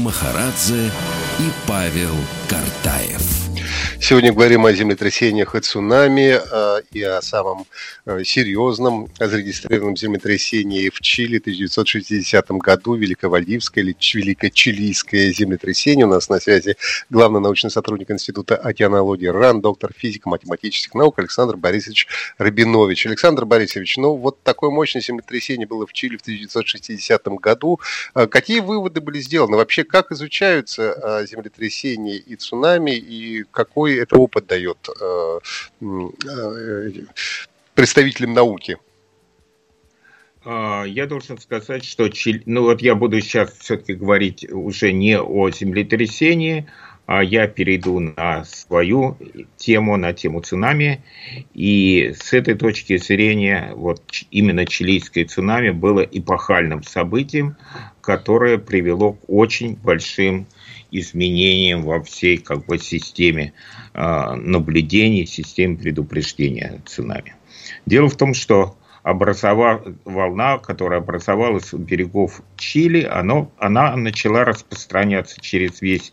Махарадзе 0.01 0.91
и 1.39 1.51
Павел 1.67 2.15
Картаев. 2.49 2.60
Сегодня 4.03 4.33
говорим 4.33 4.65
о 4.65 4.73
землетрясениях 4.73 5.53
и 5.53 5.59
цунами 5.59 6.35
э, 6.35 6.81
и 6.91 7.03
о 7.03 7.21
самом 7.21 7.67
э, 8.07 8.23
серьезном 8.23 9.09
зарегистрированном 9.19 9.95
землетрясении 9.95 10.89
в 10.89 10.99
Чили 11.01 11.37
в 11.37 11.41
1960 11.41 12.49
году, 12.53 12.95
Великовальдивское 12.95 13.83
или 13.83 13.95
Великочилийское 14.13 15.31
землетрясение. 15.31 16.07
У 16.07 16.09
нас 16.09 16.29
на 16.29 16.39
связи 16.39 16.77
главный 17.11 17.41
научный 17.41 17.69
сотрудник 17.69 18.09
Института 18.09 18.55
океанологии 18.55 19.27
РАН, 19.27 19.61
доктор 19.61 19.91
физико-математических 19.95 20.95
наук 20.95 21.19
Александр 21.19 21.55
Борисович 21.55 22.07
Рабинович. 22.39 23.05
Александр 23.05 23.45
Борисович, 23.45 23.97
ну 23.97 24.15
вот 24.15 24.41
такое 24.41 24.71
мощное 24.71 25.03
землетрясение 25.03 25.67
было 25.67 25.85
в 25.85 25.93
Чили 25.93 26.17
в 26.17 26.21
1960 26.21 27.27
году. 27.39 27.79
Э, 28.15 28.25
какие 28.25 28.61
выводы 28.61 28.99
были 28.99 29.19
сделаны? 29.19 29.57
Вообще, 29.57 29.83
как 29.83 30.11
изучаются 30.11 31.23
землетрясения 31.29 32.15
и 32.15 32.35
цунами, 32.35 32.95
и 32.95 33.45
какой 33.51 33.90
какой 33.91 33.97
это 33.97 34.17
опыт 34.17 34.47
дает 34.47 34.89
э, 34.99 35.39
э, 35.81 36.91
представителям 37.73 38.33
науки? 38.33 38.77
А, 40.43 40.83
я 40.83 41.05
должен 41.05 41.37
сказать, 41.37 41.85
что 41.85 42.09
ну 42.45 42.63
вот 42.63 42.81
я 42.81 42.95
буду 42.95 43.19
сейчас 43.21 43.51
все-таки 43.59 43.93
говорить 43.93 44.51
уже 44.51 44.91
не 44.91 45.19
о 45.19 45.49
землетрясении, 45.51 46.67
а 47.05 47.23
я 47.23 47.47
перейду 47.47 47.99
на 47.99 48.45
свою 48.45 49.17
тему, 49.57 49.97
на 49.97 50.13
тему 50.13 50.41
цунами. 50.41 51.03
И 51.53 52.13
с 52.17 52.33
этой 52.33 52.55
точки 52.55 52.97
зрения, 52.97 53.73
вот 53.75 54.01
именно 54.31 54.65
чилийское 54.65 55.25
цунами 55.25 55.71
было 55.71 56.01
эпохальным 56.01 56.83
событием, 56.83 57.57
которое 58.01 58.57
привело 58.57 59.13
к 59.13 59.19
очень 59.27 59.75
большим 59.75 60.47
изменениям 60.91 61.83
во 61.83 62.01
всей 62.03 62.37
как 62.37 62.65
бы, 62.65 62.77
системе 62.77 63.53
э, 63.93 64.35
наблюдения, 64.35 65.25
системе 65.25 65.77
предупреждения 65.77 66.81
цунами. 66.85 67.35
Дело 67.85 68.09
в 68.09 68.15
том, 68.15 68.33
что 68.33 68.77
образова... 69.03 69.83
волна, 70.05 70.59
которая 70.59 70.99
образовалась 70.99 71.73
у 71.73 71.77
берегов 71.77 72.41
Чили, 72.57 73.03
оно... 73.03 73.51
она 73.57 73.95
начала 73.95 74.43
распространяться 74.43 75.39
через 75.41 75.81
весь 75.81 76.11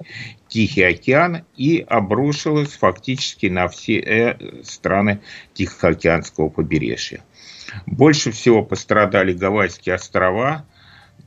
Тихий 0.49 0.83
океан 0.83 1.45
и 1.57 1.85
обрушилась 1.87 2.73
фактически 2.73 3.47
на 3.47 3.69
все 3.69 3.99
э, 3.99 4.62
страны 4.62 5.21
Тихоокеанского 5.55 6.49
побережья. 6.49 7.23
Больше 7.85 8.31
всего 8.31 8.62
пострадали 8.62 9.33
Гавайские 9.33 9.97
острова– 9.97 10.64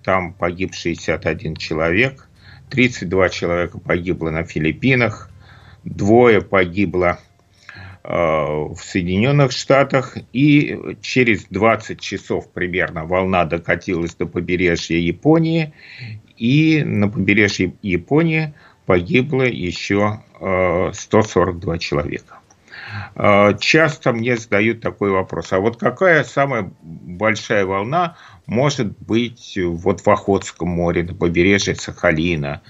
там 0.03 0.33
погиб 0.33 0.73
61 0.73 1.55
человек, 1.55 2.27
32 2.71 3.29
человека 3.29 3.79
погибло 3.79 4.29
на 4.31 4.43
Филиппинах, 4.43 5.29
двое 5.83 6.41
погибло 6.41 7.19
э, 8.03 8.09
в 8.09 8.77
Соединенных 8.77 9.51
Штатах, 9.51 10.17
и 10.31 10.95
через 11.01 11.45
20 11.45 11.99
часов 11.99 12.51
примерно 12.51 13.05
волна 13.05 13.45
докатилась 13.45 14.15
до 14.15 14.25
побережья 14.25 14.97
Японии, 14.97 15.73
и 16.37 16.81
на 16.83 17.09
побережье 17.09 17.73
Японии 17.81 18.53
погибло 18.85 19.43
еще 19.43 20.21
142 20.39 21.75
э, 21.75 21.77
человека. 21.77 22.39
Э, 23.15 23.53
часто 23.59 24.13
мне 24.13 24.37
задают 24.37 24.81
такой 24.81 25.11
вопрос, 25.11 25.51
а 25.51 25.59
вот 25.59 25.77
какая 25.77 26.23
самая 26.23 26.71
большая 26.81 27.65
волна 27.65 28.15
может 28.51 28.99
быть 28.99 29.57
вот 29.57 30.01
в 30.01 30.09
Охотском 30.09 30.67
море, 30.67 31.03
на 31.03 31.13
побережье 31.13 31.73
Сахалина, 31.73 32.61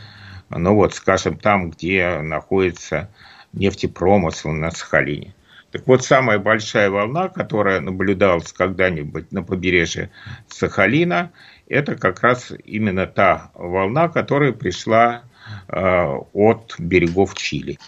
ну 0.51 0.75
вот, 0.75 0.93
скажем, 0.93 1.39
там, 1.39 1.71
где 1.71 2.19
находится 2.19 3.09
нефтепромысл 3.51 4.49
на 4.49 4.69
Сахалине. 4.69 5.33
Так 5.71 5.87
вот, 5.87 6.05
самая 6.05 6.37
большая 6.37 6.91
волна, 6.91 7.29
которая 7.29 7.79
наблюдалась 7.79 8.53
когда-нибудь 8.53 9.31
на 9.31 9.41
побережье 9.41 10.11
Сахалина, 10.49 11.31
это 11.67 11.95
как 11.95 12.21
раз 12.21 12.53
именно 12.63 13.07
та 13.07 13.49
волна, 13.55 14.07
которая 14.07 14.51
пришла 14.51 15.23
э, 15.67 16.17
от 16.33 16.75
берегов 16.77 17.33
Чили. 17.33 17.79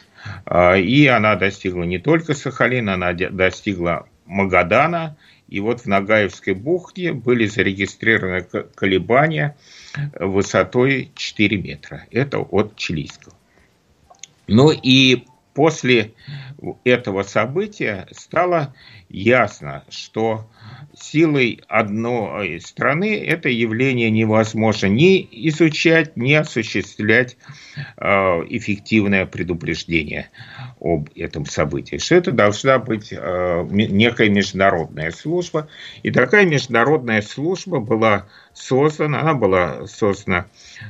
Э, 0.48 0.80
и 0.80 1.06
она 1.06 1.36
достигла 1.36 1.84
не 1.84 2.00
только 2.00 2.34
Сахалина, 2.34 2.96
она 2.96 3.14
достигла 3.14 4.08
Магадана. 4.26 5.16
И 5.54 5.60
вот 5.60 5.82
в 5.82 5.86
Нагаевской 5.86 6.56
бухте 6.56 7.14
были 7.14 7.46
зарегистрированы 7.46 8.44
колебания 8.74 9.56
высотой 10.20 11.12
4 11.14 11.58
метра. 11.58 12.08
Это 12.10 12.40
от 12.40 12.76
чилийского. 12.76 13.36
Ну 14.48 14.72
и 14.72 15.26
после 15.54 16.14
этого 16.84 17.24
события 17.24 18.08
стало 18.12 18.74
ясно, 19.10 19.84
что 19.90 20.50
силой 20.96 21.62
одной 21.68 22.62
страны 22.62 23.18
это 23.18 23.50
явление 23.50 24.10
невозможно 24.10 24.88
ни 24.88 25.28
изучать, 25.50 26.16
ни 26.16 26.34
осуществлять 26.34 27.38
э, 27.98 28.06
эффективное 28.06 29.26
предупреждение 29.26 30.30
об 30.80 31.10
этом 31.16 31.46
событии. 31.46 31.98
Что 31.98 32.16
это 32.16 32.32
должна 32.32 32.80
быть 32.80 33.12
э, 33.12 33.68
некая 33.72 34.30
международная 34.30 35.12
служба. 35.12 35.68
И 36.04 36.12
такая 36.12 36.46
международная 36.46 37.22
служба 37.22 37.80
была 37.80 38.28
создана, 38.54 39.22
она 39.22 39.34
была 39.34 39.88
создана 39.88 40.46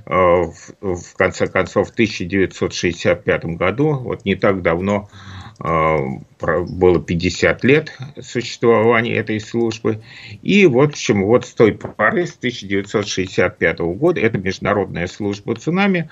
э, 0.06 0.12
в 0.12 1.16
конце 1.16 1.48
концов 1.48 1.90
в 1.90 1.92
1965 1.92 3.46
году, 3.46 3.94
вот 3.96 4.26
не 4.26 4.36
так 4.36 4.62
давно 4.62 5.10
было 5.64 7.00
50 7.00 7.64
лет 7.64 7.98
существования 8.22 9.16
этой 9.16 9.40
службы. 9.40 10.02
И 10.42 10.66
вот, 10.66 10.90
в 10.90 10.94
общем, 10.94 11.24
вот 11.24 11.46
с 11.46 11.54
той 11.54 11.74
поры, 11.74 12.28
с 12.28 12.36
1965 12.36 13.80
года, 13.80 14.20
эта 14.20 14.38
международная 14.38 15.08
служба 15.08 15.56
цунами, 15.56 16.10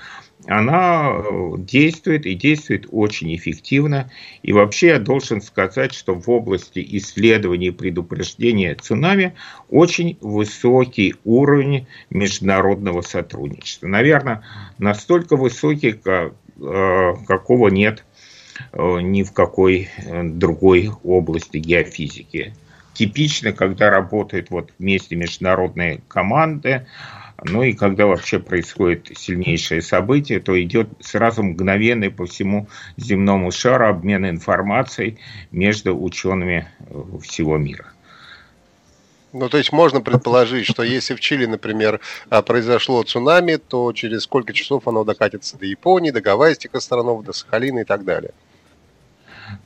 она 0.48 1.12
э, 1.12 1.52
действует 1.58 2.26
и 2.26 2.34
действует 2.34 2.88
очень 2.92 3.36
эффективно. 3.36 4.10
И 4.42 4.54
вообще 4.54 4.88
я 4.88 5.00
должен 5.00 5.42
сказать, 5.42 5.94
что 5.94 6.16
в 6.16 6.30
области 6.30 6.84
исследований 6.98 7.68
и 7.68 7.72
предупреждения 7.72 8.76
цунами 8.76 9.36
очень 9.70 10.18
высокий 10.22 11.16
уровень 11.26 11.88
международного 12.10 13.02
сотрудничества. 13.02 13.88
Наверное, 13.88 14.44
настолько 14.78 15.36
высокий, 15.36 15.92
как, 15.92 16.36
э, 16.62 17.14
какого 17.28 17.68
нет 17.68 18.06
Э, 18.11 18.11
ни 19.02 19.24
в 19.24 19.32
какой 19.34 19.90
э, 19.98 20.24
другой 20.24 20.92
области 21.04 21.58
геофизики. 21.58 22.54
Типично, 22.94 23.54
когда 23.54 23.90
работают 23.90 24.50
вот 24.50 24.72
вместе 24.78 25.16
международные 25.16 26.02
команды, 26.08 26.86
ну 27.44 27.64
и 27.64 27.74
когда 27.74 28.06
вообще 28.06 28.40
происходит 28.40 29.18
сильнейшее 29.18 29.82
событие, 29.82 30.40
то 30.40 30.62
идет 30.62 30.90
сразу 31.00 31.42
мгновенный 31.42 32.12
по 32.12 32.26
всему 32.26 32.68
земному 32.98 33.52
шару 33.52 33.88
обмен 33.88 34.30
информацией 34.30 35.18
между 35.52 36.00
учеными 36.00 36.68
э, 36.80 37.02
всего 37.22 37.58
мира. 37.58 37.92
Ну, 39.34 39.48
то 39.48 39.58
есть 39.58 39.72
можно 39.72 40.02
предположить, 40.02 40.66
что 40.66 40.84
если 40.84 41.16
в 41.16 41.22
Чили, 41.22 41.46
например, 41.46 42.02
а, 42.30 42.42
произошло 42.42 43.02
цунами, 43.04 43.56
то 43.56 43.94
через 43.94 44.24
сколько 44.24 44.52
часов 44.52 44.88
оно 44.88 45.06
докатится 45.06 45.58
до 45.58 45.66
Японии, 45.66 46.12
до 46.12 46.22
Гавайских 46.22 46.76
островов, 46.76 47.24
до 47.24 47.32
Сахалина 47.32 47.80
и 47.80 47.84
так 47.86 48.04
далее. 48.04 48.34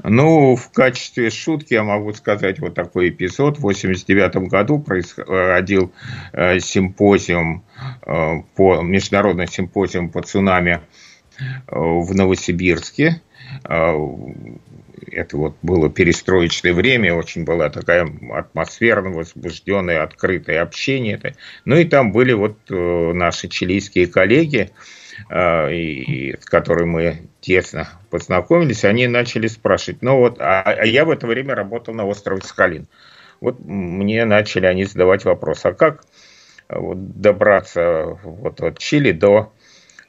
Ну, 0.03 0.55
в 0.55 0.71
качестве 0.71 1.29
шутки 1.29 1.73
я 1.73 1.83
могу 1.83 2.13
сказать 2.13 2.59
вот 2.59 2.73
такой 2.73 3.09
эпизод. 3.09 3.57
В 3.57 3.65
1989 3.65 4.49
году 4.49 4.79
происходил 4.79 5.91
э, 6.33 6.59
симпозиум, 6.59 7.63
э, 8.05 8.41
по, 8.55 8.81
международный 8.81 9.47
симпозиум 9.47 10.09
по 10.09 10.21
цунами 10.21 10.81
э, 11.39 11.43
в 11.67 12.13
Новосибирске. 12.13 13.21
Это 13.63 15.37
вот 15.37 15.57
было 15.61 15.89
перестроечное 15.89 16.73
время, 16.73 17.13
очень 17.13 17.43
была 17.43 17.69
такая 17.69 18.09
атмосферно 18.33 19.11
возбужденное, 19.11 20.01
открытое 20.01 20.61
общение. 20.61 21.35
Ну 21.63 21.75
и 21.75 21.85
там 21.85 22.11
были 22.11 22.33
вот 22.33 22.57
наши 22.69 23.47
чилийские 23.47 24.07
коллеги, 24.07 24.71
и, 25.31 26.35
с 26.39 26.45
которой 26.45 26.85
мы 26.85 27.27
тесно 27.41 27.87
познакомились, 28.09 28.85
они 28.85 29.07
начали 29.07 29.47
спрашивать, 29.47 30.01
ну 30.01 30.17
вот, 30.17 30.39
а, 30.39 30.61
а 30.61 30.85
я 30.85 31.05
в 31.05 31.11
это 31.11 31.27
время 31.27 31.55
работал 31.55 31.93
на 31.93 32.05
острове 32.05 32.41
Сахалин. 32.41 32.87
Вот 33.41 33.59
мне 33.59 34.25
начали 34.25 34.65
они 34.65 34.85
задавать 34.85 35.25
вопрос, 35.25 35.65
а 35.65 35.73
как 35.73 36.03
вот, 36.69 37.19
добраться 37.19 38.17
вот 38.23 38.61
от 38.61 38.79
Чили 38.79 39.11
до 39.11 39.53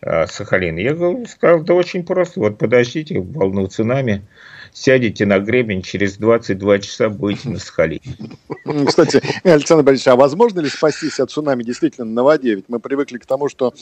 э, 0.01 0.27
Сахалина? 0.27 0.79
Я 0.79 0.95
говорю, 0.95 1.27
сказал, 1.27 1.61
да 1.61 1.75
очень 1.75 2.05
просто, 2.05 2.40
вот 2.40 2.59
подождите 2.59 3.21
волну 3.21 3.66
цунами, 3.66 4.25
сядете 4.73 5.27
на 5.27 5.38
гребень, 5.38 5.83
через 5.83 6.16
22 6.16 6.79
часа 6.79 7.09
будете 7.09 7.49
на 7.49 7.59
Сахалине. 7.59 8.16
Кстати, 8.87 9.21
Александр 9.45 9.85
Борисович, 9.85 10.09
а 10.09 10.16
возможно 10.16 10.61
ли 10.61 10.69
спастись 10.69 11.21
от 11.21 11.31
цунами 11.31 11.62
действительно 11.62 12.07
на 12.07 12.23
воде? 12.23 12.55
Ведь 12.55 12.69
мы 12.69 12.79
привыкли 12.79 13.19
к 13.19 13.27
тому, 13.27 13.49
что 13.49 13.75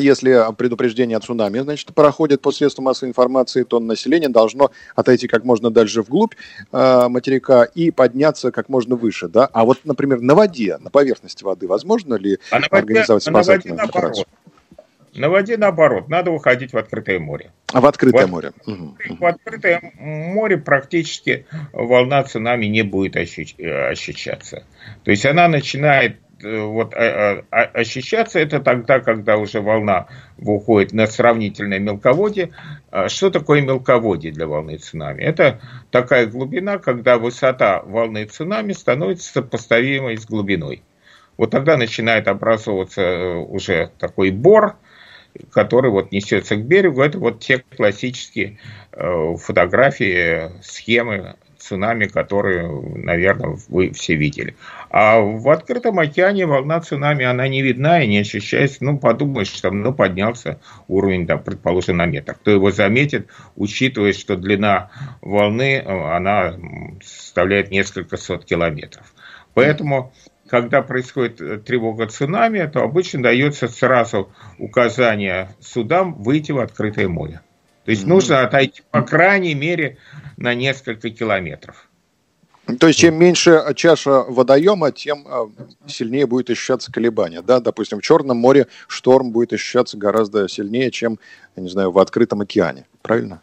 если 0.00 0.52
предупреждение 0.56 1.16
о 1.16 1.20
цунами, 1.20 1.58
значит, 1.60 1.94
проходит 1.94 2.40
по 2.40 2.52
средству 2.52 2.82
массовой 2.82 3.10
информации, 3.10 3.62
то 3.62 3.80
население 3.80 4.28
должно 4.28 4.70
отойти 4.94 5.28
как 5.28 5.44
можно 5.44 5.70
дальше 5.70 6.02
вглубь 6.02 6.34
э, 6.72 7.08
материка 7.08 7.64
и 7.64 7.90
подняться 7.90 8.50
как 8.50 8.68
можно 8.68 8.96
выше, 8.96 9.28
да? 9.28 9.48
А 9.52 9.64
вот, 9.64 9.80
например, 9.84 10.20
на 10.20 10.34
воде, 10.34 10.78
на 10.78 10.90
поверхности 10.90 11.44
воды, 11.44 11.66
возможно 11.66 12.14
ли 12.14 12.38
а 12.50 12.56
воде, 12.56 12.68
организовать 12.70 13.22
спасательную 13.22 13.80
а 13.80 13.84
операцию? 13.84 14.26
На 15.14 15.30
воде 15.30 15.56
наоборот, 15.56 16.08
надо 16.08 16.30
выходить 16.30 16.74
в 16.74 16.76
открытое 16.76 17.18
море. 17.18 17.50
А 17.72 17.80
в 17.80 17.86
открытое 17.86 18.26
в, 18.26 18.30
море? 18.30 18.52
В 18.66 19.24
открытое 19.24 19.92
море 19.98 20.58
практически 20.58 21.46
волна 21.72 22.22
цунами 22.24 22.66
не 22.66 22.82
будет 22.82 23.16
ощущаться. 23.16 24.64
То 25.04 25.10
есть 25.10 25.24
она 25.24 25.48
начинает 25.48 26.16
Э, 26.16 26.25
вот, 26.42 26.94
а, 26.94 27.44
а, 27.50 27.62
ощущаться 27.62 28.38
это 28.38 28.60
тогда, 28.60 29.00
когда 29.00 29.38
уже 29.38 29.60
волна 29.60 30.08
выходит 30.36 30.92
на 30.92 31.06
сравнительное 31.06 31.78
мелководье. 31.78 32.50
А 32.90 33.08
что 33.08 33.30
такое 33.30 33.62
мелководье 33.62 34.32
для 34.32 34.46
волны 34.46 34.76
цунами? 34.76 35.22
Это 35.22 35.60
такая 35.90 36.26
глубина, 36.26 36.78
когда 36.78 37.16
высота 37.18 37.82
волны 37.82 38.26
цунами 38.26 38.72
становится 38.72 39.32
сопоставимой 39.32 40.18
с 40.18 40.26
глубиной. 40.26 40.82
Вот 41.38 41.50
тогда 41.50 41.76
начинает 41.76 42.28
образовываться 42.28 43.02
э, 43.02 43.34
уже 43.36 43.90
такой 43.98 44.30
бор, 44.30 44.76
который 45.52 45.90
вот 45.90 46.12
несется 46.12 46.56
к 46.56 46.64
берегу. 46.64 47.02
Это 47.02 47.18
вот 47.18 47.40
те 47.40 47.58
классические 47.58 48.58
э, 48.92 49.34
фотографии, 49.36 50.50
схемы 50.62 51.36
цунами, 51.66 52.06
которые, 52.06 52.68
наверное, 52.68 53.58
вы 53.68 53.90
все 53.90 54.14
видели. 54.14 54.56
А 54.90 55.18
в 55.20 55.48
открытом 55.50 55.98
океане 55.98 56.46
волна 56.46 56.80
цунами, 56.80 57.24
она 57.24 57.48
не 57.48 57.62
видна 57.62 58.02
и 58.02 58.08
не 58.08 58.18
ощущается. 58.18 58.84
Ну, 58.84 58.98
подумаешь, 58.98 59.52
что 59.52 59.70
ну, 59.70 59.92
поднялся 59.92 60.60
уровень, 60.88 61.26
да, 61.26 61.36
предположим, 61.36 61.96
на 61.98 62.06
метр. 62.06 62.34
Кто 62.34 62.50
его 62.50 62.70
заметит, 62.70 63.28
учитывая, 63.56 64.12
что 64.12 64.36
длина 64.36 64.90
волны, 65.20 65.80
она 65.80 66.56
составляет 67.02 67.70
несколько 67.70 68.16
сот 68.16 68.44
километров. 68.44 69.12
Поэтому 69.54 70.12
когда 70.48 70.82
происходит 70.82 71.64
тревога 71.64 72.06
цунами, 72.06 72.64
то 72.72 72.82
обычно 72.82 73.22
дается 73.22 73.68
сразу 73.68 74.32
указание 74.58 75.50
судам 75.60 76.14
выйти 76.22 76.52
в 76.52 76.60
открытое 76.60 77.08
море. 77.08 77.40
То 77.86 77.92
есть 77.92 78.04
нужно 78.04 78.42
отойти, 78.42 78.82
по 78.90 79.02
крайней 79.02 79.54
мере, 79.54 79.96
на 80.36 80.54
несколько 80.54 81.08
километров. 81.10 81.88
То 82.80 82.88
есть, 82.88 82.98
чем 82.98 83.14
меньше 83.14 83.62
чаша 83.76 84.24
водоема, 84.26 84.90
тем 84.90 85.24
а, 85.28 85.48
сильнее 85.86 86.26
будет 86.26 86.50
ощущаться 86.50 86.90
колебание. 86.90 87.42
Да, 87.42 87.60
допустим, 87.60 88.00
в 88.00 88.02
Черном 88.02 88.38
море 88.38 88.66
шторм 88.88 89.30
будет 89.30 89.52
ощущаться 89.52 89.96
гораздо 89.96 90.48
сильнее, 90.48 90.90
чем, 90.90 91.20
я 91.54 91.62
не 91.62 91.68
знаю, 91.68 91.92
в 91.92 91.98
открытом 92.00 92.40
океане. 92.40 92.86
Правильно? 93.02 93.40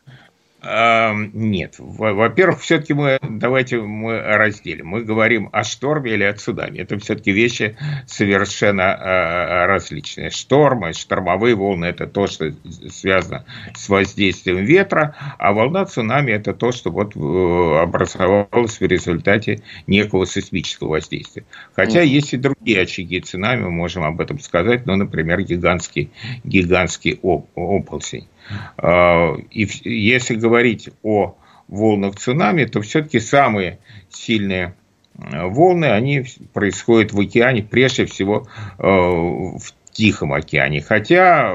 Нет. 0.64 1.76
Во-первых, 1.78 2.62
все-таки 2.62 2.94
мы 2.94 3.20
давайте 3.22 3.82
мы 3.82 4.20
разделим. 4.20 4.88
Мы 4.88 5.04
говорим 5.04 5.50
о 5.52 5.64
шторме 5.64 6.14
или 6.14 6.24
о 6.24 6.34
цунами. 6.34 6.80
Это 6.80 6.98
все-таки 7.00 7.32
вещи 7.32 7.76
совершенно 8.08 8.94
а, 8.94 9.68
различные. 9.68 10.30
Штормы, 10.30 10.94
штормовые 10.94 11.56
волны– 11.56 11.86
это 11.88 12.08
то, 12.08 12.28
что 12.28 12.54
связано 12.90 13.46
с 13.76 13.90
воздействием 13.90 14.64
ветра, 14.64 15.16
а 15.38 15.52
волна 15.52 15.86
цунами– 15.86 16.32
это 16.34 16.54
то, 16.54 16.72
что 16.72 16.92
вот 16.92 17.16
э, 17.16 17.82
образовалось 17.82 18.80
в 18.80 18.84
результате 18.84 19.62
некого 19.88 20.26
сейсмического 20.26 20.90
воздействия. 20.90 21.46
Хотя 21.76 22.04
mm. 22.04 22.08
есть 22.08 22.34
и 22.34 22.38
другие 22.38 22.82
очаги 22.82 23.20
цунами, 23.20 23.64
мы 23.64 23.72
можем 23.72 24.04
об 24.04 24.22
этом 24.22 24.40
сказать, 24.40 24.86
ну, 24.86 24.96
например, 24.96 25.42
гигантский, 25.42 26.12
гигантский 26.44 27.20
оползень. 27.22 28.28
А, 28.78 29.36
и 29.52 29.68
если 29.84 30.36
говорить 30.36 30.90
о 31.04 31.36
волнах 31.68 32.16
цунами, 32.16 32.66
то 32.66 32.82
все-таки 32.82 33.20
самые 33.20 33.80
сильные 34.10 34.76
э, 35.18 35.46
волны, 35.46 35.86
они 35.86 36.26
происходят 36.54 37.14
в 37.14 37.20
океане, 37.20 37.64
прежде 37.64 38.06
всего 38.06 38.48
э, 38.78 38.84
в 38.84 39.62
Тихом 39.92 40.34
океане. 40.34 40.82
Хотя 40.82 41.52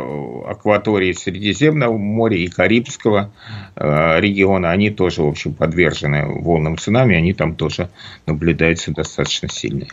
акватории 0.46 1.12
Средиземного 1.12 1.96
моря 1.96 2.37
и 2.37 2.46
Карибского 2.46 3.33
э, 3.74 4.20
региона, 4.20 4.70
они 4.70 4.90
тоже, 4.90 5.22
в 5.22 5.29
общем, 5.29 5.55
подвержены 5.55 6.24
волнам 6.24 6.79
цунами, 6.79 7.16
они 7.16 7.33
там 7.33 7.57
тоже 7.57 7.90
наблюдаются 8.27 8.92
достаточно 8.92 9.48
сильные. 9.48 9.88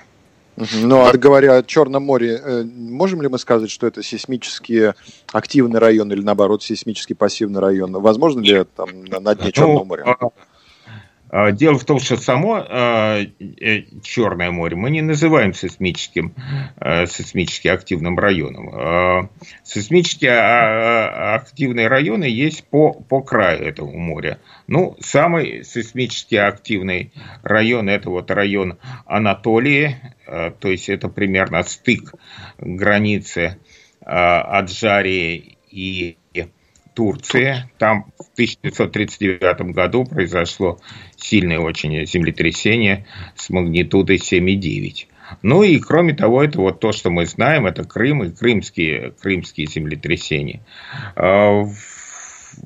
Ну, 0.57 1.05
а 1.05 1.11
говоря 1.17 1.57
о 1.57 1.63
Черном 1.63 2.03
море, 2.03 2.39
э, 2.41 2.63
можем 2.63 3.21
ли 3.21 3.27
мы 3.27 3.37
сказать, 3.37 3.69
что 3.69 3.87
это 3.87 4.01
сейсмически 4.01 4.93
активный 5.31 5.79
район 5.79 6.11
или, 6.11 6.21
наоборот, 6.21 6.63
сейсмически 6.63 7.13
пассивный 7.13 7.59
район? 7.59 7.91
Возможно 7.93 8.39
ли 8.39 8.65
там 8.75 9.03
на 9.03 9.35
дне 9.35 9.51
Черного 9.51 9.79
ну, 9.79 9.85
моря? 9.85 10.17
А, 11.35 11.47
а, 11.47 11.51
дело 11.51 11.77
в 11.77 11.83
том, 11.83 11.99
что 11.99 12.15
само 12.15 12.59
э, 12.59 13.25
э, 13.59 13.83
Черное 14.01 14.51
море 14.51 14.77
мы 14.77 14.89
не 14.89 15.01
называем 15.01 15.53
сейсмическим, 15.53 16.33
сейсмически 16.79 17.67
активным 17.67 18.17
районом. 18.17 18.69
А, 18.73 19.29
сейсмически 19.63 20.25
активные 20.27 21.89
районы 21.89 22.23
есть 22.23 22.63
по, 22.69 22.93
по 22.93 23.21
краю 23.21 23.65
этого 23.65 23.91
моря. 23.91 24.39
Ну, 24.67 24.95
самый 25.01 25.65
сейсмически 25.65 26.35
активный 26.35 27.11
район– 27.43 27.89
это 27.89 28.09
вот 28.09 28.31
район 28.31 28.77
Анатолии, 29.05 29.97
то 30.25 30.69
есть 30.69 30.89
это 30.89 31.09
примерно 31.09 31.61
стык 31.63 32.13
границы 32.57 33.57
Аджарии 34.01 35.57
и 35.69 36.17
Турции. 36.95 37.69
Там 37.77 38.05
в 38.17 38.31
1939 38.33 39.73
году 39.73 40.05
произошло 40.05 40.79
сильное 41.17 41.59
очень 41.59 42.05
землетрясение 42.07 43.05
с 43.35 43.49
магнитудой 43.49 44.15
7,9. 44.15 45.07
Ну 45.41 45.63
и 45.63 45.79
кроме 45.79 46.13
того, 46.13 46.43
это 46.43 46.59
вот 46.59 46.79
то, 46.79 46.91
что 46.91 47.09
мы 47.09 47.25
знаем, 47.25 47.65
это 47.65 47.83
Крым 47.83 48.23
и 48.23 48.31
крымские, 48.31 49.13
крымские 49.19 49.67
землетрясения. 49.67 50.61
А, 51.15 51.63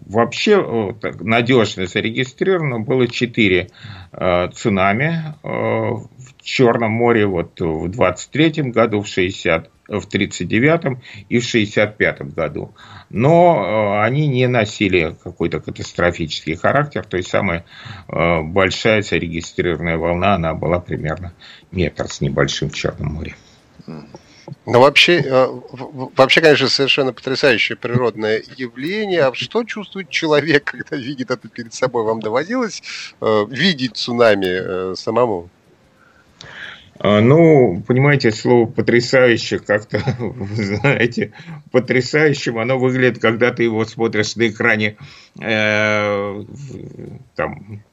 вообще 0.06 0.94
надежно 1.22 1.88
зарегистрировано 1.88 2.80
было 2.80 3.08
4 3.08 3.70
а, 4.12 4.48
цунами 4.50 5.36
а, 5.42 5.94
в 5.94 6.42
Черном 6.42 6.92
море 6.92 7.26
вот 7.26 7.60
в 7.60 7.88
23 7.88 8.72
году, 8.72 9.02
в 9.02 9.08
60 9.08 9.70
в 9.90 10.06
1939 10.06 11.00
и 11.30 11.40
в 11.40 11.48
1965 11.48 12.22
году. 12.34 12.74
Но 13.10 14.00
э, 14.02 14.06
они 14.06 14.28
не 14.28 14.48
носили 14.48 15.16
какой-то 15.24 15.60
катастрофический 15.60 16.56
характер, 16.56 17.06
то 17.06 17.18
есть 17.18 17.30
самая 17.30 17.66
э, 18.08 18.42
большая 18.42 19.02
зарегистрированная 19.02 19.98
волна, 19.98 20.36
она 20.36 20.54
была 20.54 20.80
примерно 20.80 21.34
метр 21.72 22.08
с 22.08 22.22
небольшим 22.22 22.70
в 22.70 22.76
Черном 22.76 23.14
море. 23.14 23.36
Ну, 24.66 24.80
вообще, 24.80 25.22
э, 25.22 25.48
вообще, 26.16 26.42
конечно, 26.42 26.70
совершенно 26.70 27.14
потрясающее 27.14 27.76
природное 27.76 28.44
явление. 28.58 29.24
А 29.24 29.34
что 29.34 29.64
чувствует 29.64 30.10
человек, 30.10 30.64
когда 30.64 30.96
видит 30.98 31.32
это 31.32 31.48
перед 31.48 31.74
собой? 31.74 32.04
Вам 32.04 32.20
доводилось 32.20 32.82
видеть 33.22 33.96
цунами 33.96 34.96
самому? 34.96 35.50
А, 37.02 37.22
ну, 37.22 37.82
понимаете, 37.88 38.32
слово 38.32 38.66
потрясающе 38.66 39.60
как-то, 39.60 40.00
знаете, 40.54 41.32
потрясающим 41.72 42.60
оно 42.60 42.78
выглядит, 42.78 43.20
когда 43.20 43.52
ты 43.52 43.64
его 43.64 43.86
смотришь 43.86 44.36
на 44.36 44.50
экране 44.50 44.98
э, 45.42 46.44
там, 47.36 47.84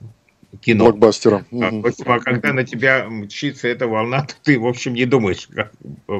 кино. 0.61 0.87
Блокбастера. 0.87 1.45
А, 1.53 1.71
а 2.05 2.19
когда 2.19 2.53
на 2.53 2.64
тебя 2.64 3.07
мчится 3.09 3.69
эта 3.69 3.87
волна, 3.87 4.23
то 4.27 4.35
ты, 4.42 4.59
в 4.59 4.66
общем, 4.66 4.95
не 4.95 5.05
думаешь, 5.05 5.49
как 5.55 5.73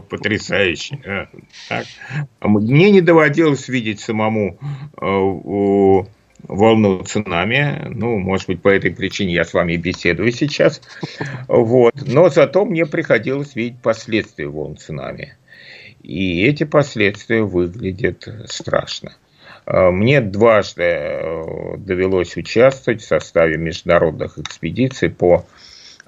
потрясающе. 0.09 1.01
Э, 1.05 1.27
так. 1.69 1.87
Мне 2.41 2.93
не 2.93 3.01
доводилось 3.01 3.69
видеть 3.69 3.99
самому 3.99 4.61
э, 5.01 6.16
волну 6.43 7.03
цунами. 7.05 7.89
Ну, 7.89 8.19
может 8.19 8.47
быть, 8.49 8.63
по 8.63 8.69
этой 8.69 8.91
причине 8.91 9.35
я 9.35 9.45
с 9.45 9.55
вами 9.55 9.77
беседую 9.77 10.33
сейчас. 10.33 10.81
Вот. 11.49 11.95
Но 12.07 12.29
зато 12.29 12.65
мне 12.65 12.87
приходилось 12.87 13.55
видеть 13.55 13.81
последствия 13.81 14.47
волн 14.47 14.77
цунами. 14.77 15.37
И 16.03 16.45
эти 16.45 16.65
последствия 16.65 17.43
выглядят 17.43 18.29
страшно. 18.47 19.17
Мне 19.67 20.21
дважды 20.21 20.85
э, 20.85 21.77
довелось 21.79 22.37
участвовать 22.37 23.03
в 23.03 23.07
составе 23.07 23.57
международных 23.57 24.39
экспедиций 24.39 25.11
по 25.11 25.45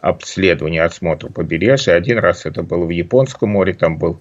обследованию, 0.01 0.87
осмотру 0.87 1.31
побережья. 1.31 1.95
Один 1.95 2.19
раз 2.19 2.47
это 2.47 2.63
было 2.63 2.85
в 2.85 2.91
Японском 2.91 3.51
море, 3.51 3.75
там 3.75 3.99
был 3.99 4.21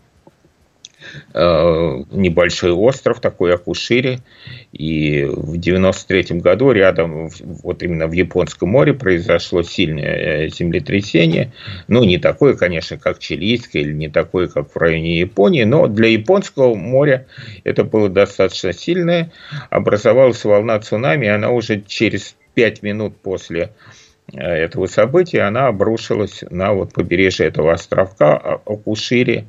небольшой 1.33 2.71
остров 2.71 3.19
такой 3.19 3.53
Акушири. 3.53 4.19
И 4.71 5.23
в 5.25 5.57
93 5.57 6.39
году 6.39 6.71
рядом, 6.71 7.29
вот 7.39 7.83
именно 7.83 8.07
в 8.07 8.11
Японском 8.11 8.69
море, 8.69 8.93
произошло 8.93 9.63
сильное 9.63 10.45
э, 10.45 10.49
землетрясение. 10.49 11.53
Ну, 11.87 12.03
не 12.03 12.17
такое, 12.17 12.55
конечно, 12.55 12.97
как 12.97 13.19
Чилийское, 13.19 13.81
или 13.81 13.93
не 13.93 14.09
такое, 14.09 14.47
как 14.47 14.73
в 14.73 14.77
районе 14.77 15.19
Японии, 15.19 15.63
но 15.63 15.87
для 15.87 16.09
Японского 16.09 16.75
моря 16.75 17.27
это 17.63 17.83
было 17.83 18.09
достаточно 18.09 18.73
сильное. 18.73 19.31
Образовалась 19.69 20.43
волна 20.43 20.79
цунами, 20.79 21.25
и 21.25 21.29
она 21.29 21.49
уже 21.49 21.81
через 21.81 22.35
5 22.53 22.83
минут 22.83 23.17
после 23.17 23.63
э, 23.63 23.69
этого 24.33 24.87
события 24.87 25.41
она 25.41 25.67
обрушилась 25.67 26.43
на 26.49 26.73
вот 26.73 26.93
побережье 26.93 27.47
этого 27.47 27.71
островка 27.73 28.35
Акушири. 28.35 29.45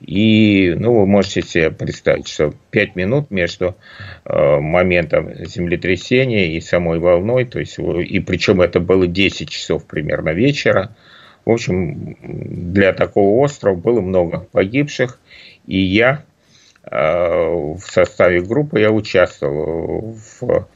И 0.00 0.74
ну, 0.78 1.00
вы 1.00 1.06
можете 1.06 1.42
себе 1.42 1.70
представить, 1.70 2.28
что 2.28 2.52
5 2.70 2.96
минут 2.96 3.30
между 3.30 3.76
э, 4.24 4.58
моментом 4.58 5.32
землетрясения 5.46 6.56
и 6.56 6.60
самой 6.60 6.98
волной, 6.98 7.44
то 7.44 7.58
есть, 7.58 7.78
и 7.78 8.20
причем 8.20 8.60
это 8.60 8.80
было 8.80 9.06
10 9.06 9.48
часов 9.48 9.86
примерно 9.86 10.30
вечера. 10.30 10.94
В 11.44 11.50
общем, 11.50 12.16
для 12.22 12.92
такого 12.92 13.42
острова 13.42 13.74
было 13.74 14.00
много 14.00 14.46
погибших, 14.52 15.18
и 15.66 15.78
я 15.78 16.12
э, 16.14 16.31
в 16.84 17.80
составе 17.80 18.40
группы 18.42 18.80
я 18.80 18.90
участвовал 18.90 20.16
в 20.40 20.68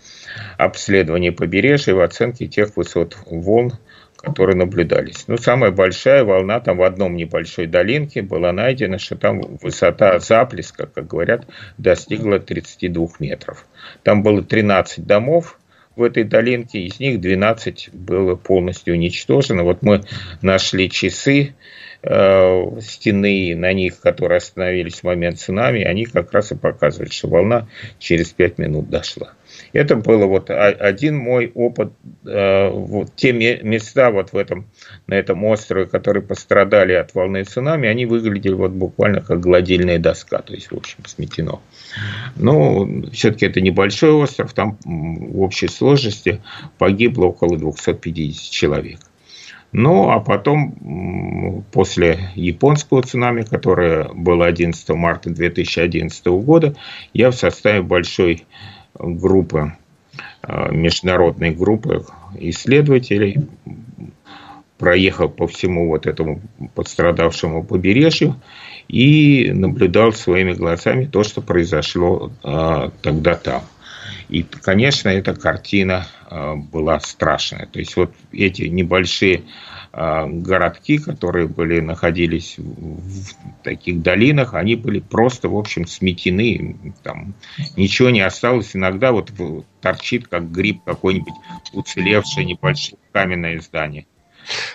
обследовании 0.57 1.31
побережья, 1.31 1.95
в 1.95 2.01
оценке 2.01 2.47
тех 2.47 2.77
высот 2.77 3.17
волн, 3.27 3.73
которые 4.17 4.57
наблюдались. 4.57 5.25
Ну, 5.27 5.37
самая 5.37 5.71
большая 5.71 6.25
волна 6.25 6.61
там 6.61 6.79
в 6.79 6.83
одном 6.83 7.17
небольшой 7.17 7.67
долинке 7.67 8.23
была 8.23 8.53
найдена, 8.53 8.99
что 8.99 9.17
там 9.17 9.41
высота 9.63 10.19
заплеска, 10.19 10.87
как 10.87 11.07
говорят, 11.07 11.47
достигла 11.79 12.39
32 12.39 13.09
метров. 13.21 13.67
Там 14.03 14.23
было 14.23 14.43
13 14.43 15.07
домов, 15.07 15.59
в 15.97 16.03
этой 16.03 16.25
долинке, 16.25 16.81
из 16.81 17.01
них 17.01 17.21
12 17.21 17.91
было 17.95 18.37
полностью 18.37 18.95
уничтожено. 18.95 19.65
Вот 19.65 19.83
мы 19.83 20.03
нашли 20.43 20.91
часы 20.91 21.55
э, 22.03 22.81
стены 22.81 23.55
на 23.57 23.73
них, 23.73 24.01
которые 24.01 24.39
остановились 24.39 25.01
в 25.01 25.05
момент 25.05 25.39
цунами, 25.39 25.83
они 25.83 26.05
как 26.05 26.33
раз 26.33 26.53
и 26.53 26.57
показывают, 26.57 27.13
что 27.13 27.29
волна 27.29 27.69
через 27.99 28.31
5 28.33 28.59
минут 28.59 28.91
дошла. 28.91 29.33
Это 29.73 29.97
было 29.97 30.27
вот 30.27 30.51
один 30.51 31.17
мой 31.17 31.51
опыт. 31.55 31.93
Э, 32.25 32.69
вот 32.71 33.15
те 33.17 33.33
места 33.33 34.11
вот 34.11 34.33
в 34.33 34.37
этом, 34.37 34.67
на 35.07 35.15
этом 35.15 35.45
острове, 35.45 35.87
которые 35.87 36.23
пострадали 36.23 36.93
от 36.93 37.15
волны 37.15 37.45
цунами, 37.45 37.89
они 37.89 38.07
выглядели 38.07 38.55
вот 38.55 38.73
буквально 38.73 39.21
как 39.21 39.41
гладильная 39.41 39.99
доска, 39.99 40.39
то 40.39 40.55
есть, 40.55 40.71
в 40.71 40.77
общем, 40.77 41.05
сметено. 41.07 41.61
Но 42.37 42.89
все-таки 43.13 43.47
это 43.47 43.61
небольшой 43.61 44.11
остров, 44.11 44.53
там 44.53 44.79
в 44.85 45.41
общей 45.41 45.69
сложности 45.69 46.43
погибло 46.79 47.27
около 47.27 47.57
250 47.57 48.51
человек. 48.51 48.99
Ну, 49.79 50.09
а 50.09 50.21
потом, 50.21 51.67
после 51.71 52.31
японского 52.35 53.03
цунами, 53.03 53.43
которое 53.43 54.09
было 54.15 54.47
11 54.47 54.89
марта 54.91 55.29
2011 55.29 56.27
года, 56.29 56.75
я 57.13 57.31
в 57.31 57.35
составе 57.35 57.83
большой 57.83 58.47
группы, 58.99 59.75
э, 60.49 60.73
международной 60.73 61.51
группы 61.51 62.07
исследователей 62.39 63.37
проехал 64.79 65.29
по 65.29 65.47
всему 65.47 65.89
вот 65.89 66.07
этому 66.07 66.41
пострадавшему 66.75 67.63
побережью 67.63 68.35
и 68.89 69.53
наблюдал 69.53 70.13
своими 70.13 70.55
глазами 70.55 71.05
то, 71.05 71.23
что 71.23 71.43
произошло 71.43 72.33
а, 72.43 72.93
тогда 73.03 73.35
там. 73.35 73.63
И, 74.29 74.43
конечно, 74.43 75.09
эта 75.09 75.35
картина 75.35 76.07
а, 76.29 76.57
была 76.57 77.01
страшная. 77.01 77.67
То 77.67 77.79
есть 77.79 77.97
вот 77.97 78.15
эти 78.33 78.63
небольшие 78.63 79.43
а, 79.93 80.27
городки, 80.27 80.99
которые 80.99 81.49
были, 81.49 81.81
находились 81.81 82.57
в 82.59 83.35
таких 83.63 84.03
долинах, 84.03 84.55
они 84.55 84.77
были 84.77 85.01
просто, 85.01 85.49
в 85.49 85.57
общем, 85.57 85.87
сметены. 85.87 86.95
Там 87.03 87.35
ничего 87.77 88.11
не 88.11 88.21
осталось. 88.21 88.75
Иногда 88.75 89.13
вот 89.13 89.33
торчит, 89.81 90.29
как 90.29 90.51
гриб 90.51 90.83
какой-нибудь 90.85 91.35
уцелевшее 91.73 92.45
небольшое 92.45 92.99
каменное 93.13 93.61
здание. 93.61 94.07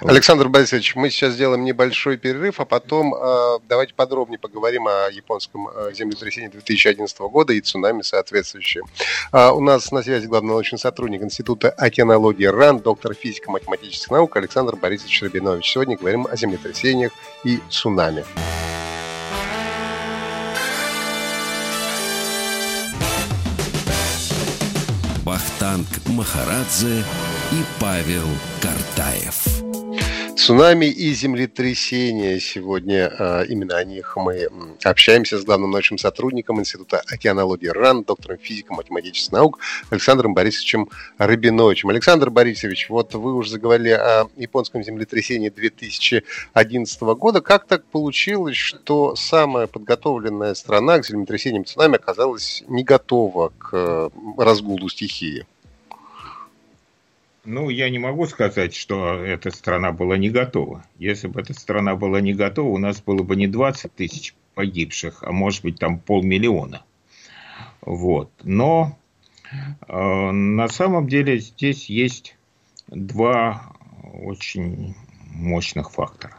Александр 0.01 0.49
Борисович, 0.49 0.95
мы 0.95 1.09
сейчас 1.09 1.33
сделаем 1.33 1.63
небольшой 1.63 2.17
перерыв, 2.17 2.59
а 2.59 2.65
потом 2.65 3.13
э, 3.13 3.59
давайте 3.67 3.93
подробнее 3.93 4.39
поговорим 4.39 4.87
о 4.87 5.09
японском 5.11 5.69
э, 5.69 5.91
землетрясении 5.93 6.47
2011 6.47 7.17
года 7.19 7.53
и 7.53 7.61
цунами 7.61 8.01
соответствующие. 8.01 8.83
А, 9.31 9.53
у 9.53 9.61
нас 9.61 9.91
на 9.91 10.03
связи 10.03 10.27
главный 10.27 10.49
научный 10.49 10.79
сотрудник 10.79 11.21
Института 11.21 11.69
океанологии 11.69 12.45
РАН, 12.45 12.79
доктор 12.79 13.13
физико-математических 13.13 14.11
наук 14.11 14.35
Александр 14.37 14.75
Борисович 14.75 15.23
Рабинович. 15.23 15.71
Сегодня 15.71 15.97
говорим 15.97 16.27
о 16.29 16.35
землетрясениях 16.35 17.11
и 17.43 17.59
цунами. 17.69 18.25
Вахтанг 25.23 25.87
Махарадзе 26.07 27.05
и 27.51 27.63
Павел 27.79 28.27
Картаев. 28.61 29.60
Цунами 30.41 30.87
и 30.87 31.13
землетрясения. 31.13 32.39
Сегодня 32.39 33.13
а, 33.19 33.43
именно 33.43 33.77
о 33.77 33.83
них 33.83 34.17
мы 34.17 34.47
общаемся 34.83 35.37
с 35.37 35.43
главным 35.43 35.69
научным 35.69 35.99
сотрудником 35.99 36.59
Института 36.59 37.03
океанологии 37.07 37.67
РАН, 37.67 38.05
доктором 38.05 38.39
физико-математических 38.39 39.33
наук 39.33 39.59
Александром 39.91 40.33
Борисовичем 40.33 40.89
Рабиновичем. 41.19 41.89
Александр 41.89 42.31
Борисович, 42.31 42.89
вот 42.89 43.13
вы 43.13 43.35
уже 43.35 43.51
заговорили 43.51 43.89
о 43.91 44.29
японском 44.35 44.83
землетрясении 44.83 45.49
2011 45.49 47.01
года. 47.01 47.41
Как 47.41 47.67
так 47.67 47.85
получилось, 47.85 48.57
что 48.57 49.15
самая 49.15 49.67
подготовленная 49.67 50.55
страна 50.55 50.97
к 50.97 51.05
землетрясениям 51.05 51.65
цунами 51.65 51.97
оказалась 51.97 52.63
не 52.67 52.83
готова 52.83 53.53
к 53.59 53.69
э, 53.73 54.09
разгулу 54.39 54.89
стихии? 54.89 55.45
Ну, 57.43 57.69
я 57.69 57.89
не 57.89 57.97
могу 57.97 58.27
сказать, 58.27 58.75
что 58.75 59.15
эта 59.15 59.49
страна 59.49 59.91
была 59.91 60.17
не 60.17 60.29
готова. 60.29 60.85
Если 60.99 61.27
бы 61.27 61.41
эта 61.41 61.53
страна 61.53 61.95
была 61.95 62.21
не 62.21 62.33
готова, 62.33 62.69
у 62.69 62.77
нас 62.77 63.01
было 63.01 63.23
бы 63.23 63.35
не 63.35 63.47
20 63.47 63.95
тысяч 63.95 64.35
погибших, 64.53 65.23
а 65.23 65.31
может 65.31 65.63
быть 65.63 65.79
там 65.79 65.99
полмиллиона. 65.99 66.83
Вот. 67.81 68.31
Но 68.43 68.97
э, 69.87 70.31
на 70.31 70.67
самом 70.67 71.07
деле 71.07 71.39
здесь 71.39 71.89
есть 71.89 72.37
два 72.87 73.73
очень 74.13 74.95
мощных 75.33 75.91
фактора. 75.91 76.37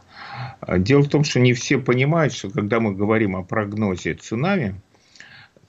Дело 0.65 1.01
в 1.01 1.09
том, 1.09 1.25
что 1.25 1.39
не 1.41 1.53
все 1.53 1.79
понимают, 1.79 2.33
что 2.33 2.49
когда 2.49 2.79
мы 2.79 2.95
говорим 2.95 3.35
о 3.35 3.43
прогнозе 3.43 4.13
цунами, 4.13 4.79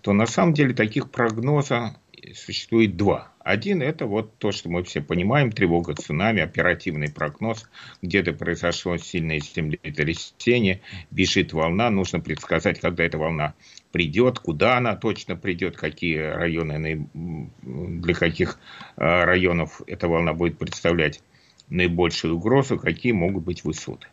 то 0.01 0.13
на 0.13 0.27
самом 0.27 0.55
деле 0.55 0.75
таких 0.75 1.11
прогноза 1.11 1.97
существует 2.33 2.97
два. 2.97 3.29
Один– 3.41 3.83
это 3.83 4.07
вот 4.07 4.39
то, 4.39 4.53
что 4.53 4.71
мы 4.71 4.83
все 4.85 5.03
понимаем, 5.03 5.53
тревога 5.53 5.95
цунами, 5.95 6.41
оперативный 6.41 7.11
прогноз, 7.11 7.69
где-то 8.01 8.33
произошло 8.33 8.97
сильное 8.97 9.41
землетрясение, 9.41 10.81
бежит 11.11 11.53
волна, 11.53 11.91
нужно 11.91 12.21
предсказать, 12.21 12.81
когда 12.81 13.05
эта 13.05 13.19
волна 13.19 13.55
придет, 13.93 14.39
куда 14.39 14.79
она 14.79 14.97
точно 14.97 15.37
придет, 15.37 15.77
какие 15.77 16.17
районы, 16.17 17.09
для 17.63 18.15
каких 18.15 18.59
а, 18.97 19.27
районов 19.27 19.83
эта 19.87 20.09
волна 20.09 20.33
будет 20.33 20.59
представлять 20.59 21.21
наибольшую 21.69 22.37
угрозу, 22.37 22.79
какие 22.79 23.13
могут 23.13 23.45
быть 23.45 23.65
высоты. 23.65 24.07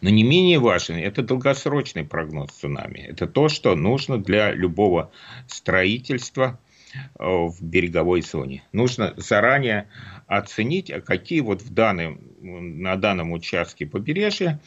Но 0.00 0.08
не 0.08 0.22
менее 0.22 0.58
важен 0.58 0.96
это 0.96 1.22
долгосрочный 1.22 2.04
прогноз 2.04 2.50
цунами. 2.52 3.00
Это 3.00 3.26
то, 3.26 3.48
что 3.50 3.76
нужно 3.76 4.16
для 4.16 4.52
любого 4.52 5.12
строительства– 5.46 6.58
Э, 6.69 6.69
в 7.18 7.54
береговой 7.60 8.22
зоне. 8.22 8.62
Нужно 8.72 9.14
заранее 9.16 9.88
оценить, 10.26 10.92
какие 11.04 11.40
вот 11.40 11.62
в 11.62 11.72
данном, 11.72 12.20
на 12.40 12.96
данном 12.96 13.32
участке 13.32 13.86
побережья 13.86 14.60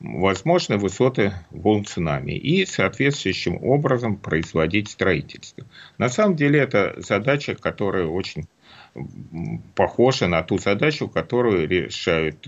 возможны 0.00 0.78
высоты 0.78 1.32
волн 1.50 1.84
цунами 1.84 2.32
и 2.32 2.66
соответствующим 2.66 3.62
образом 3.62 4.16
производить 4.16 4.90
строительство. 4.90 5.64
На 5.98 6.08
самом 6.08 6.36
деле 6.36 6.60
это 6.60 6.94
задача, 6.96 7.54
которая 7.54 8.06
очень 8.06 8.46
похожа 9.74 10.26
на 10.26 10.42
ту 10.42 10.58
задачу, 10.58 11.08
которую 11.08 11.68
решают 11.68 12.46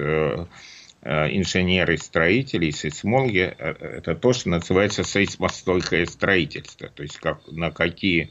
э, 1.04 1.36
инженеры-строители, 1.36 2.70
сейсмологи, 2.70 3.54
э, 3.56 3.74
это 3.98 4.14
то, 4.14 4.32
что 4.32 4.48
называется 4.48 5.04
сейсмостойкое 5.04 6.06
строительство. 6.06 6.88
То 6.88 7.02
есть 7.02 7.18
как, 7.18 7.40
на, 7.50 7.70
какие, 7.70 8.30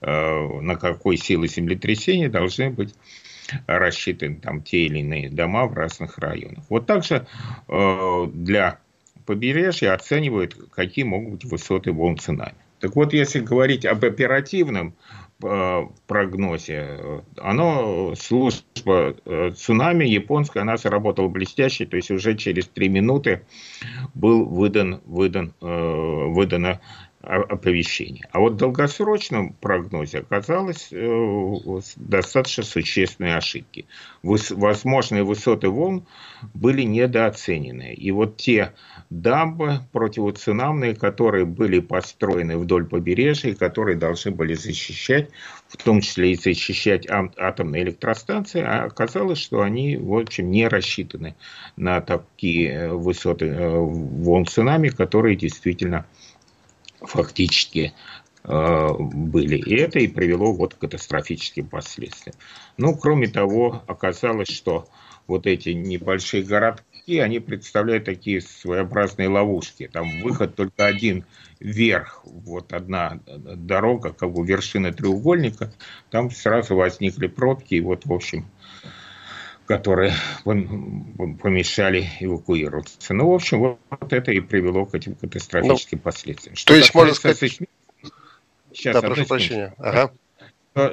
э, 0.00 0.60
на 0.60 0.76
какой 0.76 1.16
силы 1.16 1.48
землетрясения 1.48 2.28
должны 2.28 2.70
быть 2.70 2.94
рассчитаны 3.66 4.36
там 4.36 4.62
те 4.62 4.86
или 4.86 5.00
иные 5.00 5.28
дома 5.28 5.66
в 5.66 5.74
разных 5.74 6.18
районах. 6.18 6.62
Вот 6.68 6.86
также 6.86 7.26
для 7.66 8.78
побережья 9.26 9.92
оценивают, 9.92 10.56
какие 10.70 11.04
могут 11.04 11.42
быть 11.42 11.44
высоты 11.50 11.90
волн 11.90 12.16
цунами. 12.16 12.54
Так 12.78 12.94
вот, 12.94 13.12
если 13.12 13.40
говорить 13.40 13.84
об 13.84 14.04
оперативном 14.04 14.94
Э, 14.94 15.19
прогнозе. 16.06 17.22
Оно, 17.38 18.14
служба 18.14 19.16
э, 19.24 19.50
цунами 19.56 20.04
японская, 20.04 20.62
она 20.62 20.76
заработала 20.76 21.28
блестяще, 21.28 21.86
то 21.86 21.96
есть 21.96 22.10
уже 22.10 22.36
через 22.36 22.66
три 22.68 22.88
минуты 22.88 23.42
был 24.14 24.44
выдан, 24.44 25.00
выдан, 25.06 25.54
э, 25.60 25.66
выдано 25.66 26.80
оповещение. 27.22 28.26
А 28.32 28.40
вот 28.40 28.54
в 28.54 28.56
долгосрочном 28.56 29.52
прогнозе 29.52 30.20
оказалось 30.20 30.88
э, 30.90 31.80
достаточно 31.96 32.62
существенные 32.64 33.36
ошибки. 33.36 33.86
Возможные 34.22 35.22
высоты 35.22 35.68
волн 35.68 36.06
были 36.54 36.82
недооценены. 36.82 37.92
И 37.92 38.10
вот 38.10 38.38
те 38.38 38.72
дамбы 39.10 39.80
противоцунамные, 39.92 40.94
которые 40.94 41.44
были 41.44 41.80
построены 41.80 42.56
вдоль 42.56 42.86
побережья, 42.86 43.54
которые 43.54 43.98
должны 43.98 44.30
были 44.30 44.54
защищать, 44.54 45.28
в 45.68 45.76
том 45.76 46.00
числе 46.00 46.32
и 46.32 46.36
защищать 46.36 47.06
атомные 47.08 47.82
электростанции, 47.82 48.62
а 48.62 48.84
оказалось, 48.84 49.38
что 49.38 49.60
они, 49.60 49.98
в 49.98 50.14
общем, 50.14 50.50
не 50.50 50.66
рассчитаны 50.68 51.34
на 51.76 52.00
такие 52.00 52.94
высоты 52.94 53.46
э, 53.46 53.78
волн 53.78 54.46
цунами, 54.46 54.88
которые 54.88 55.36
действительно 55.36 56.06
фактически 57.00 57.92
э, 58.44 58.88
были. 58.98 59.56
И 59.56 59.74
это 59.76 59.98
и 59.98 60.08
привело 60.08 60.52
вот 60.52 60.74
к 60.74 60.78
катастрофическим 60.78 61.68
последствиям. 61.68 62.36
Ну, 62.76 62.96
кроме 62.96 63.28
того, 63.28 63.82
оказалось, 63.86 64.48
что 64.48 64.88
вот 65.26 65.46
эти 65.46 65.70
небольшие 65.70 66.42
городки, 66.42 67.18
они 67.18 67.38
представляют 67.38 68.04
такие 68.04 68.40
своеобразные 68.40 69.28
ловушки. 69.28 69.88
Там 69.92 70.20
выход 70.22 70.56
только 70.56 70.86
один 70.86 71.24
вверх, 71.60 72.22
вот 72.24 72.72
одна 72.72 73.20
дорога, 73.26 74.12
как 74.12 74.32
бы 74.32 74.44
вершина 74.44 74.92
треугольника, 74.92 75.72
там 76.10 76.30
сразу 76.30 76.74
возникли 76.74 77.26
пробки, 77.26 77.74
и 77.74 77.80
вот, 77.80 78.06
в 78.06 78.12
общем, 78.12 78.46
которые 79.70 80.12
помешали 81.40 82.10
эвакуироваться. 82.18 83.14
Ну, 83.14 83.30
в 83.30 83.34
общем, 83.34 83.60
вот 83.60 84.12
это 84.12 84.32
и 84.32 84.40
привело 84.40 84.84
к 84.84 84.96
этим 84.96 85.14
катастрофическим 85.14 85.98
ну, 85.98 86.02
последствиям. 86.02 86.56
Что 86.56 86.72
то 86.72 86.76
есть, 86.76 86.92
можно 86.92 87.14
сказать... 87.14 87.38
Сейсми... 87.38 87.68
Сейчас, 88.72 88.94
да, 88.94 89.00
прошу 89.00 89.26
прощения. 89.26 89.72
Ага. 89.78 90.10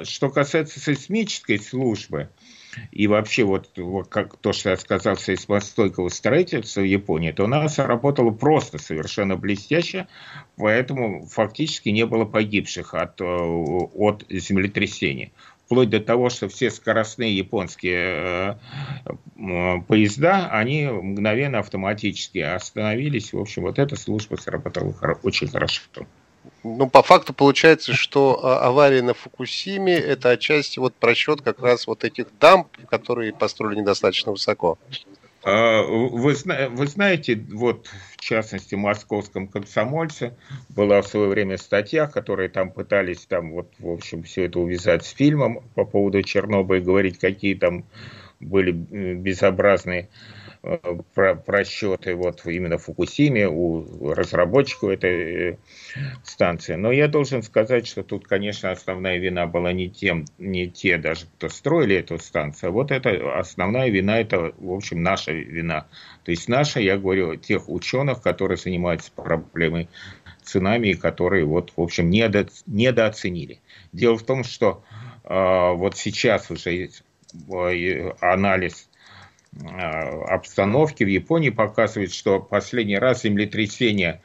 Что 0.04 0.30
касается 0.30 0.78
сейсмической 0.78 1.58
службы, 1.58 2.28
и 2.92 3.08
вообще 3.08 3.42
вот, 3.42 3.68
вот 3.76 4.06
как 4.06 4.36
то, 4.36 4.52
что 4.52 4.70
я 4.70 4.76
сказал, 4.76 5.16
сейсмостойкого 5.16 6.08
строительства 6.08 6.80
в 6.80 6.84
Японии, 6.84 7.32
то 7.32 7.44
у 7.44 7.48
нас 7.48 7.80
работало 7.80 8.30
просто 8.30 8.78
совершенно 8.78 9.34
блестяще, 9.34 10.06
поэтому 10.56 11.26
фактически 11.26 11.88
не 11.88 12.06
было 12.06 12.26
погибших 12.26 12.94
от, 12.94 13.20
э, 13.20 13.24
от 13.24 14.24
землетрясения 14.28 15.32
вплоть 15.68 15.90
до 15.90 16.00
того, 16.00 16.30
что 16.30 16.48
все 16.48 16.70
скоростные 16.70 17.36
японские 17.36 18.58
э, 19.36 19.80
поезда, 19.86 20.48
они 20.50 20.86
мгновенно 20.86 21.58
автоматически 21.58 22.38
остановились. 22.38 23.34
В 23.34 23.38
общем, 23.38 23.62
вот 23.62 23.78
эта 23.78 23.94
служба 23.94 24.36
сработала 24.36 24.94
очень 25.22 25.46
хорошо. 25.46 25.82
Ну, 26.64 26.88
по 26.88 27.02
факту 27.02 27.34
получается, 27.34 27.92
что 27.92 28.40
а, 28.42 28.66
авария 28.66 29.02
на 29.02 29.12
Фукусиме– 29.12 29.94
это 29.96 30.30
отчасти 30.30 30.78
вот 30.78 30.94
просчет 30.94 31.42
как 31.42 31.60
раз 31.60 31.86
вот 31.86 32.02
этих 32.02 32.26
дамп, 32.40 32.68
которые 32.88 33.34
построили 33.34 33.80
недостаточно 33.80 34.32
высоко. 34.32 34.78
А, 35.50 35.82
вы, 35.82 36.34
вы 36.70 36.86
знаете, 36.86 37.42
вот 37.52 37.86
в 37.86 38.20
частности 38.20 38.74
в 38.74 38.78
московском 38.78 39.48
комсомольце 39.48 40.36
была 40.68 41.00
в 41.00 41.08
свое 41.08 41.30
время 41.30 41.56
статья, 41.56 42.06
которые 42.06 42.50
там 42.50 42.70
пытались 42.70 43.24
там 43.24 43.52
вот 43.52 43.72
в 43.78 43.88
общем 43.88 44.24
все 44.24 44.44
это 44.44 44.60
увязать 44.60 45.06
с 45.06 45.08
фильмом 45.08 45.62
по 45.74 45.86
поводу 45.86 46.22
Чернобыля, 46.22 46.82
говорить, 46.82 47.18
какие 47.18 47.54
там 47.54 47.86
были 48.40 48.72
безобразные 48.72 50.10
про 51.14 51.34
просчеты 51.34 52.14
вот 52.14 52.44
именно 52.44 52.78
в 52.78 52.84
Фукусиме 52.84 53.48
у 53.48 54.12
разработчиков 54.12 54.90
этой 54.90 55.52
э, 55.52 55.56
станции. 56.22 56.74
Но 56.74 56.92
я 56.92 57.08
должен 57.08 57.42
сказать, 57.42 57.86
что 57.86 58.02
тут, 58.02 58.26
конечно, 58.26 58.70
основная 58.70 59.18
вина 59.18 59.46
была 59.46 59.72
не 59.72 59.88
тем, 59.88 60.26
не 60.38 60.68
те 60.68 60.98
даже, 60.98 61.26
кто 61.36 61.48
строили 61.48 61.96
эту 61.96 62.18
станцию. 62.18 62.68
А 62.68 62.72
вот 62.72 62.90
это 62.90 63.38
основная 63.38 63.88
вина, 63.88 64.20
это, 64.20 64.52
в 64.58 64.72
общем, 64.72 65.02
наша 65.02 65.32
вина. 65.32 65.86
То 66.24 66.32
есть 66.32 66.48
наша, 66.48 66.80
я 66.80 66.98
говорю, 66.98 67.36
тех 67.36 67.68
ученых, 67.68 68.20
которые 68.22 68.58
занимаются 68.58 69.10
проблемой 69.12 69.88
цунами, 70.42 70.92
которые 70.92 71.44
вот, 71.44 71.72
в 71.76 71.80
общем, 71.80 72.10
недо, 72.10 72.46
недооценили. 72.66 73.60
Дело 73.92 74.16
в 74.18 74.22
том, 74.22 74.44
что 74.44 74.84
э, 75.24 75.72
вот 75.74 75.96
сейчас 75.96 76.50
уже 76.50 76.90
э, 77.50 78.12
анализ 78.20 78.87
обстановки 79.64 81.04
в 81.04 81.08
Японии 81.08 81.50
показывает, 81.50 82.12
что 82.12 82.40
последний 82.40 82.98
раз 82.98 83.22
землетрясение 83.22 84.22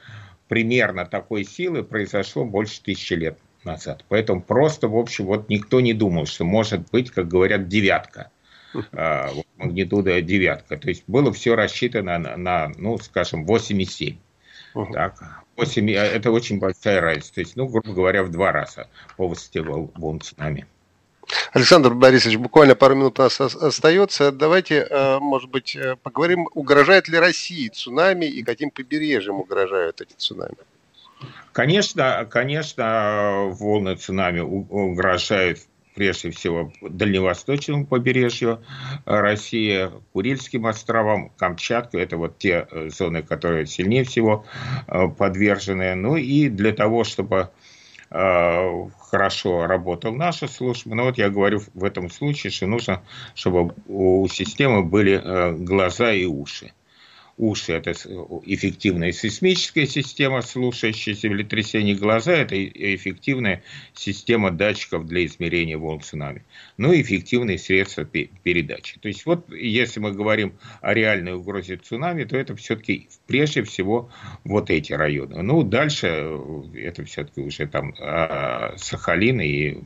примерно 0.48 1.06
такой 1.06 1.44
силы 1.44 1.84
произошло 1.84 2.46
больше 2.46 2.82
тысячи 2.82 3.14
лет 3.14 3.40
назад. 3.64 4.06
Поэтому 4.10 4.42
просто, 4.42 4.88
в 4.88 4.98
общем, 4.98 5.26
вот 5.26 5.50
никто 5.50 5.82
не 5.82 5.94
думал, 5.94 6.26
что 6.26 6.46
может 6.46 6.90
быть, 6.92 7.12
как 7.12 7.28
говорят, 7.28 7.68
девятка. 7.68 8.30
Э, 8.92 9.30
магнитуда 9.58 10.22
девятка. 10.22 10.78
То 10.78 10.90
есть 10.90 11.04
было 11.08 11.32
все 11.32 11.56
рассчитано 11.56 12.18
на, 12.18 12.38
на 12.38 12.72
ну, 12.78 12.98
скажем, 12.98 13.46
8,7. 13.46 14.18
Так, 14.92 15.44
8, 15.58 15.90
э, 15.90 15.94
это 15.94 16.32
очень 16.32 16.60
большая 16.60 17.02
разница. 17.02 17.36
То 17.36 17.42
есть, 17.42 17.56
ну, 17.56 17.68
грубо 17.68 17.94
говоря, 17.94 18.24
в 18.24 18.32
два 18.32 18.52
раза 18.52 18.88
по 19.18 19.28
высоте 19.28 19.62
волн 19.62 20.20
цунами. 20.22 20.66
Александр 21.54 21.94
Борисович, 21.94 22.38
буквально 22.38 22.74
пару 22.74 22.96
минут 22.96 23.20
у 23.20 23.22
нас 23.22 23.40
остается. 23.40 24.32
Давайте, 24.32 24.88
э, 24.90 25.20
может 25.20 25.52
быть, 25.52 25.76
э, 25.76 25.96
поговорим, 26.02 26.48
угрожает 26.56 27.08
ли 27.08 27.20
России 27.20 27.68
цунами 27.68 28.26
и 28.26 28.42
каким 28.42 28.72
побережьем 28.72 29.36
угрожают 29.36 30.02
эти 30.02 30.14
цунами? 30.18 30.56
Конечно, 31.52 32.28
конечно, 32.28 33.50
волны 33.52 33.96
цунами 33.96 34.40
угрожают 34.40 35.60
прежде 35.94 36.32
всего 36.32 36.74
дальневосточному 36.82 37.86
побережью 37.86 38.64
России, 39.06 39.92
Курильским 40.12 40.66
островам, 40.66 41.30
Камчатку. 41.38 42.00
Это 42.00 42.18
вот 42.18 42.40
те 42.40 42.68
э, 42.72 42.90
зоны, 42.90 43.22
которые 43.22 43.68
сильнее 43.68 44.06
всего 44.06 44.44
подвержены. 45.20 45.94
Ну 45.94 46.16
и 46.16 46.50
для 46.50 46.74
того, 46.74 47.04
чтобы 47.04 47.52
хорошо 48.14 49.66
работал 49.66 50.14
наша 50.14 50.48
служба. 50.48 50.96
Но 50.96 51.06
вот 51.06 51.18
я 51.18 51.30
говорю 51.30 51.62
в 51.74 51.84
этом 51.84 52.10
случае, 52.10 52.52
что 52.52 52.68
нужно, 52.68 53.02
чтобы 53.34 53.74
у 53.88 54.28
системы 54.28 54.84
были 54.84 55.20
э, 55.24 55.54
глаза 55.54 56.14
и 56.14 56.26
уши. 56.26 56.74
Уши– 57.38 57.72
это 57.74 57.94
эффективная 57.94 59.12
сейсмическая 59.12 59.88
система, 59.88 60.42
слушающая 60.44 61.16
землетрясение. 61.16 61.96
Глаза– 61.96 62.32
это 62.34 62.56
эффективная 62.64 63.64
система 63.96 64.52
датчиков 64.52 65.08
для 65.08 65.26
измерения 65.26 65.78
волн 65.78 66.02
цунами. 66.02 66.44
Ну 66.78 66.94
и 66.94 67.02
эффективные 67.02 67.58
средства 67.58 68.06
передачи. 68.06 69.00
То 69.00 69.08
есть 69.08 69.26
вот 69.26 69.52
если 69.52 70.00
мы 70.00 70.12
говорим 70.12 70.54
о 70.82 70.94
реальной 70.94 71.34
угрозе 71.34 71.78
цунами, 71.78 72.24
то 72.24 72.38
это 72.38 72.56
все-таки 72.56 73.10
прежде 73.26 73.64
всего 73.64 74.12
вот 74.44 74.70
эти 74.70 74.94
районы. 74.94 75.42
Ну 75.42 75.64
дальше 75.64 76.08
э, 76.12 76.64
это 76.76 77.04
все-таки 77.04 77.42
уже 77.42 77.66
там 77.66 77.96
а, 78.00 78.76
Сахалин 78.78 79.42
и 79.42 79.78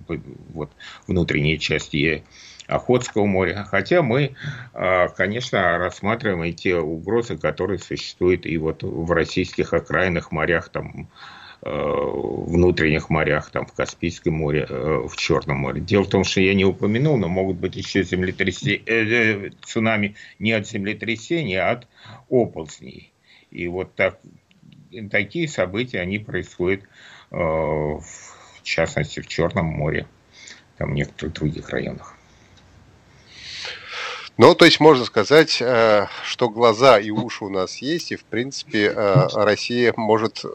вот 0.49 0.71
внутренние 1.07 1.57
части 1.57 2.23
Охотского 2.68 3.26
моря. 3.26 3.65
Хотя 3.70 4.01
мы, 4.01 4.36
а, 4.74 5.07
конечно, 5.07 5.78
рассматриваем 5.78 6.43
и 6.43 6.53
те 6.53 6.76
угрозы, 6.78 7.38
которые 7.38 7.80
существуют 7.80 8.45
и 8.45 8.57
вот 8.57 8.84
в 8.84 9.09
российских 9.11 9.74
окраинных 9.74 10.32
морях, 10.32 10.70
там, 10.70 11.07
э, 11.61 11.70
внутренних 11.72 13.09
морях, 13.09 13.49
там, 13.51 13.65
в 13.65 13.74
Каспийском 13.74 14.34
море, 14.34 14.68
э, 14.70 15.07
в 15.07 15.15
Черном 15.15 15.57
море. 15.57 15.82
Дело 15.82 16.03
в 16.03 16.09
том, 16.09 16.24
что 16.24 16.41
я 16.41 16.53
не 16.53 16.65
упомянул, 16.65 17.18
но 17.18 17.30
могут 17.30 17.57
быть 17.57 17.76
еще 17.76 18.03
землетрясения, 18.03 18.84
э, 18.86 19.49
цунами 19.63 20.15
не 20.38 20.51
от 20.51 20.68
землетрясения, 20.68 21.61
а 21.61 21.72
от 21.72 21.88
оползней. 22.30 23.11
И 23.49 23.68
вот 23.70 23.95
так, 23.95 24.20
такие 25.09 25.47
события, 25.47 26.01
они 26.01 26.20
происходят, 26.20 26.84
в 27.30 28.03
частности, 28.63 29.22
в 29.22 29.28
Черном 29.28 29.65
море, 29.68 30.05
там, 30.78 30.91
в 30.91 30.93
некоторых 30.93 31.34
других 31.34 31.70
районах. 31.70 32.16
Ну, 34.38 34.53
то 34.53 34.65
есть 34.65 34.79
можно 34.79 35.03
сказать, 35.03 35.57
э, 35.61 36.05
что 36.23 36.49
глаза 36.49 36.99
и 36.99 37.09
уши 37.09 37.43
у 37.43 37.49
нас 37.49 37.77
есть, 37.77 38.11
и, 38.11 38.15
в 38.15 38.23
принципе, 38.23 38.93
э, 38.95 39.27
Россия 39.33 39.93
может 39.97 40.45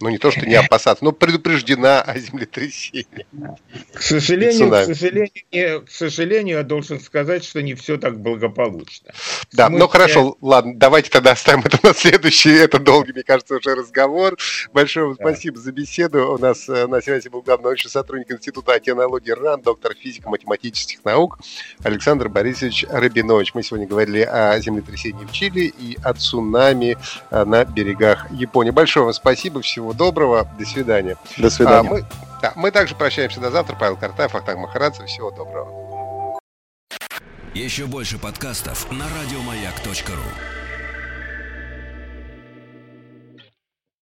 ну 0.00 0.08
не 0.08 0.18
то, 0.18 0.30
что 0.30 0.46
не 0.46 0.54
опасаться, 0.54 1.04
но 1.04 1.12
предупреждена 1.12 2.00
о 2.02 2.18
землетрясении. 2.18 3.26
К 3.92 4.02
сожалению, 4.02 4.70
к 4.70 4.84
сожалению, 4.84 5.84
к 5.86 5.90
сожалению, 5.90 6.56
я 6.58 6.62
должен 6.62 7.00
сказать, 7.00 7.44
что 7.44 7.62
не 7.62 7.74
все 7.74 7.96
так 7.96 8.20
благополучно. 8.20 9.12
Да, 9.52 9.66
смысле... 9.66 9.78
ну 9.78 9.88
хорошо, 9.88 10.36
ладно, 10.40 10.74
давайте 10.76 11.10
тогда 11.10 11.32
оставим 11.32 11.62
это 11.64 11.78
на 11.82 11.94
следующий, 11.94 12.52
это 12.52 12.78
долгий, 12.78 13.12
мне 13.12 13.22
кажется, 13.22 13.56
уже 13.56 13.74
разговор. 13.74 14.36
Большое 14.72 15.06
вам 15.06 15.16
да. 15.16 15.24
спасибо 15.24 15.58
за 15.58 15.72
беседу. 15.72 16.32
У 16.32 16.38
нас 16.38 16.68
э, 16.68 16.86
на 16.86 17.00
связи 17.00 17.28
был 17.28 17.42
главный 17.42 17.64
научный 17.64 17.90
сотрудник 17.90 18.30
Института 18.30 18.74
океанологии 18.74 19.30
РАН, 19.30 19.62
доктор 19.62 19.94
физико-математических 19.94 21.04
наук 21.04 21.38
Александр 21.82 22.28
Борисович 22.28 22.86
Рабинович. 22.88 23.54
Мы 23.54 23.62
сегодня 23.62 23.86
говорили 23.86 24.20
о 24.20 24.58
землетрясении 24.60 25.24
в 25.24 25.32
Чили 25.32 25.72
и 25.78 25.96
о 26.02 26.14
цунами 26.14 26.96
э, 27.30 27.44
на 27.44 27.64
берегах 27.64 28.30
Японии. 28.32 28.70
Большое 28.70 29.06
вам 29.06 29.14
спасибо, 29.14 29.60
всего 29.60 29.83
всего 29.84 29.92
доброго. 29.92 30.48
До 30.58 30.64
свидания. 30.64 31.16
До 31.36 31.50
свидания. 31.50 31.88
А, 31.88 31.92
мы, 31.92 32.04
да, 32.40 32.52
мы 32.56 32.70
также 32.70 32.94
прощаемся 32.94 33.40
до 33.40 33.50
завтра. 33.50 33.76
Павел 33.78 33.96
Картаев, 33.96 34.34
Ахтанг 34.34 34.58
Махарадзе. 34.60 35.04
Всего 35.04 35.30
доброго. 35.30 36.38
Еще 37.52 37.86
больше 37.86 38.18
подкастов 38.18 38.90
на 38.90 39.04
радиомаяк.ру 39.04 40.63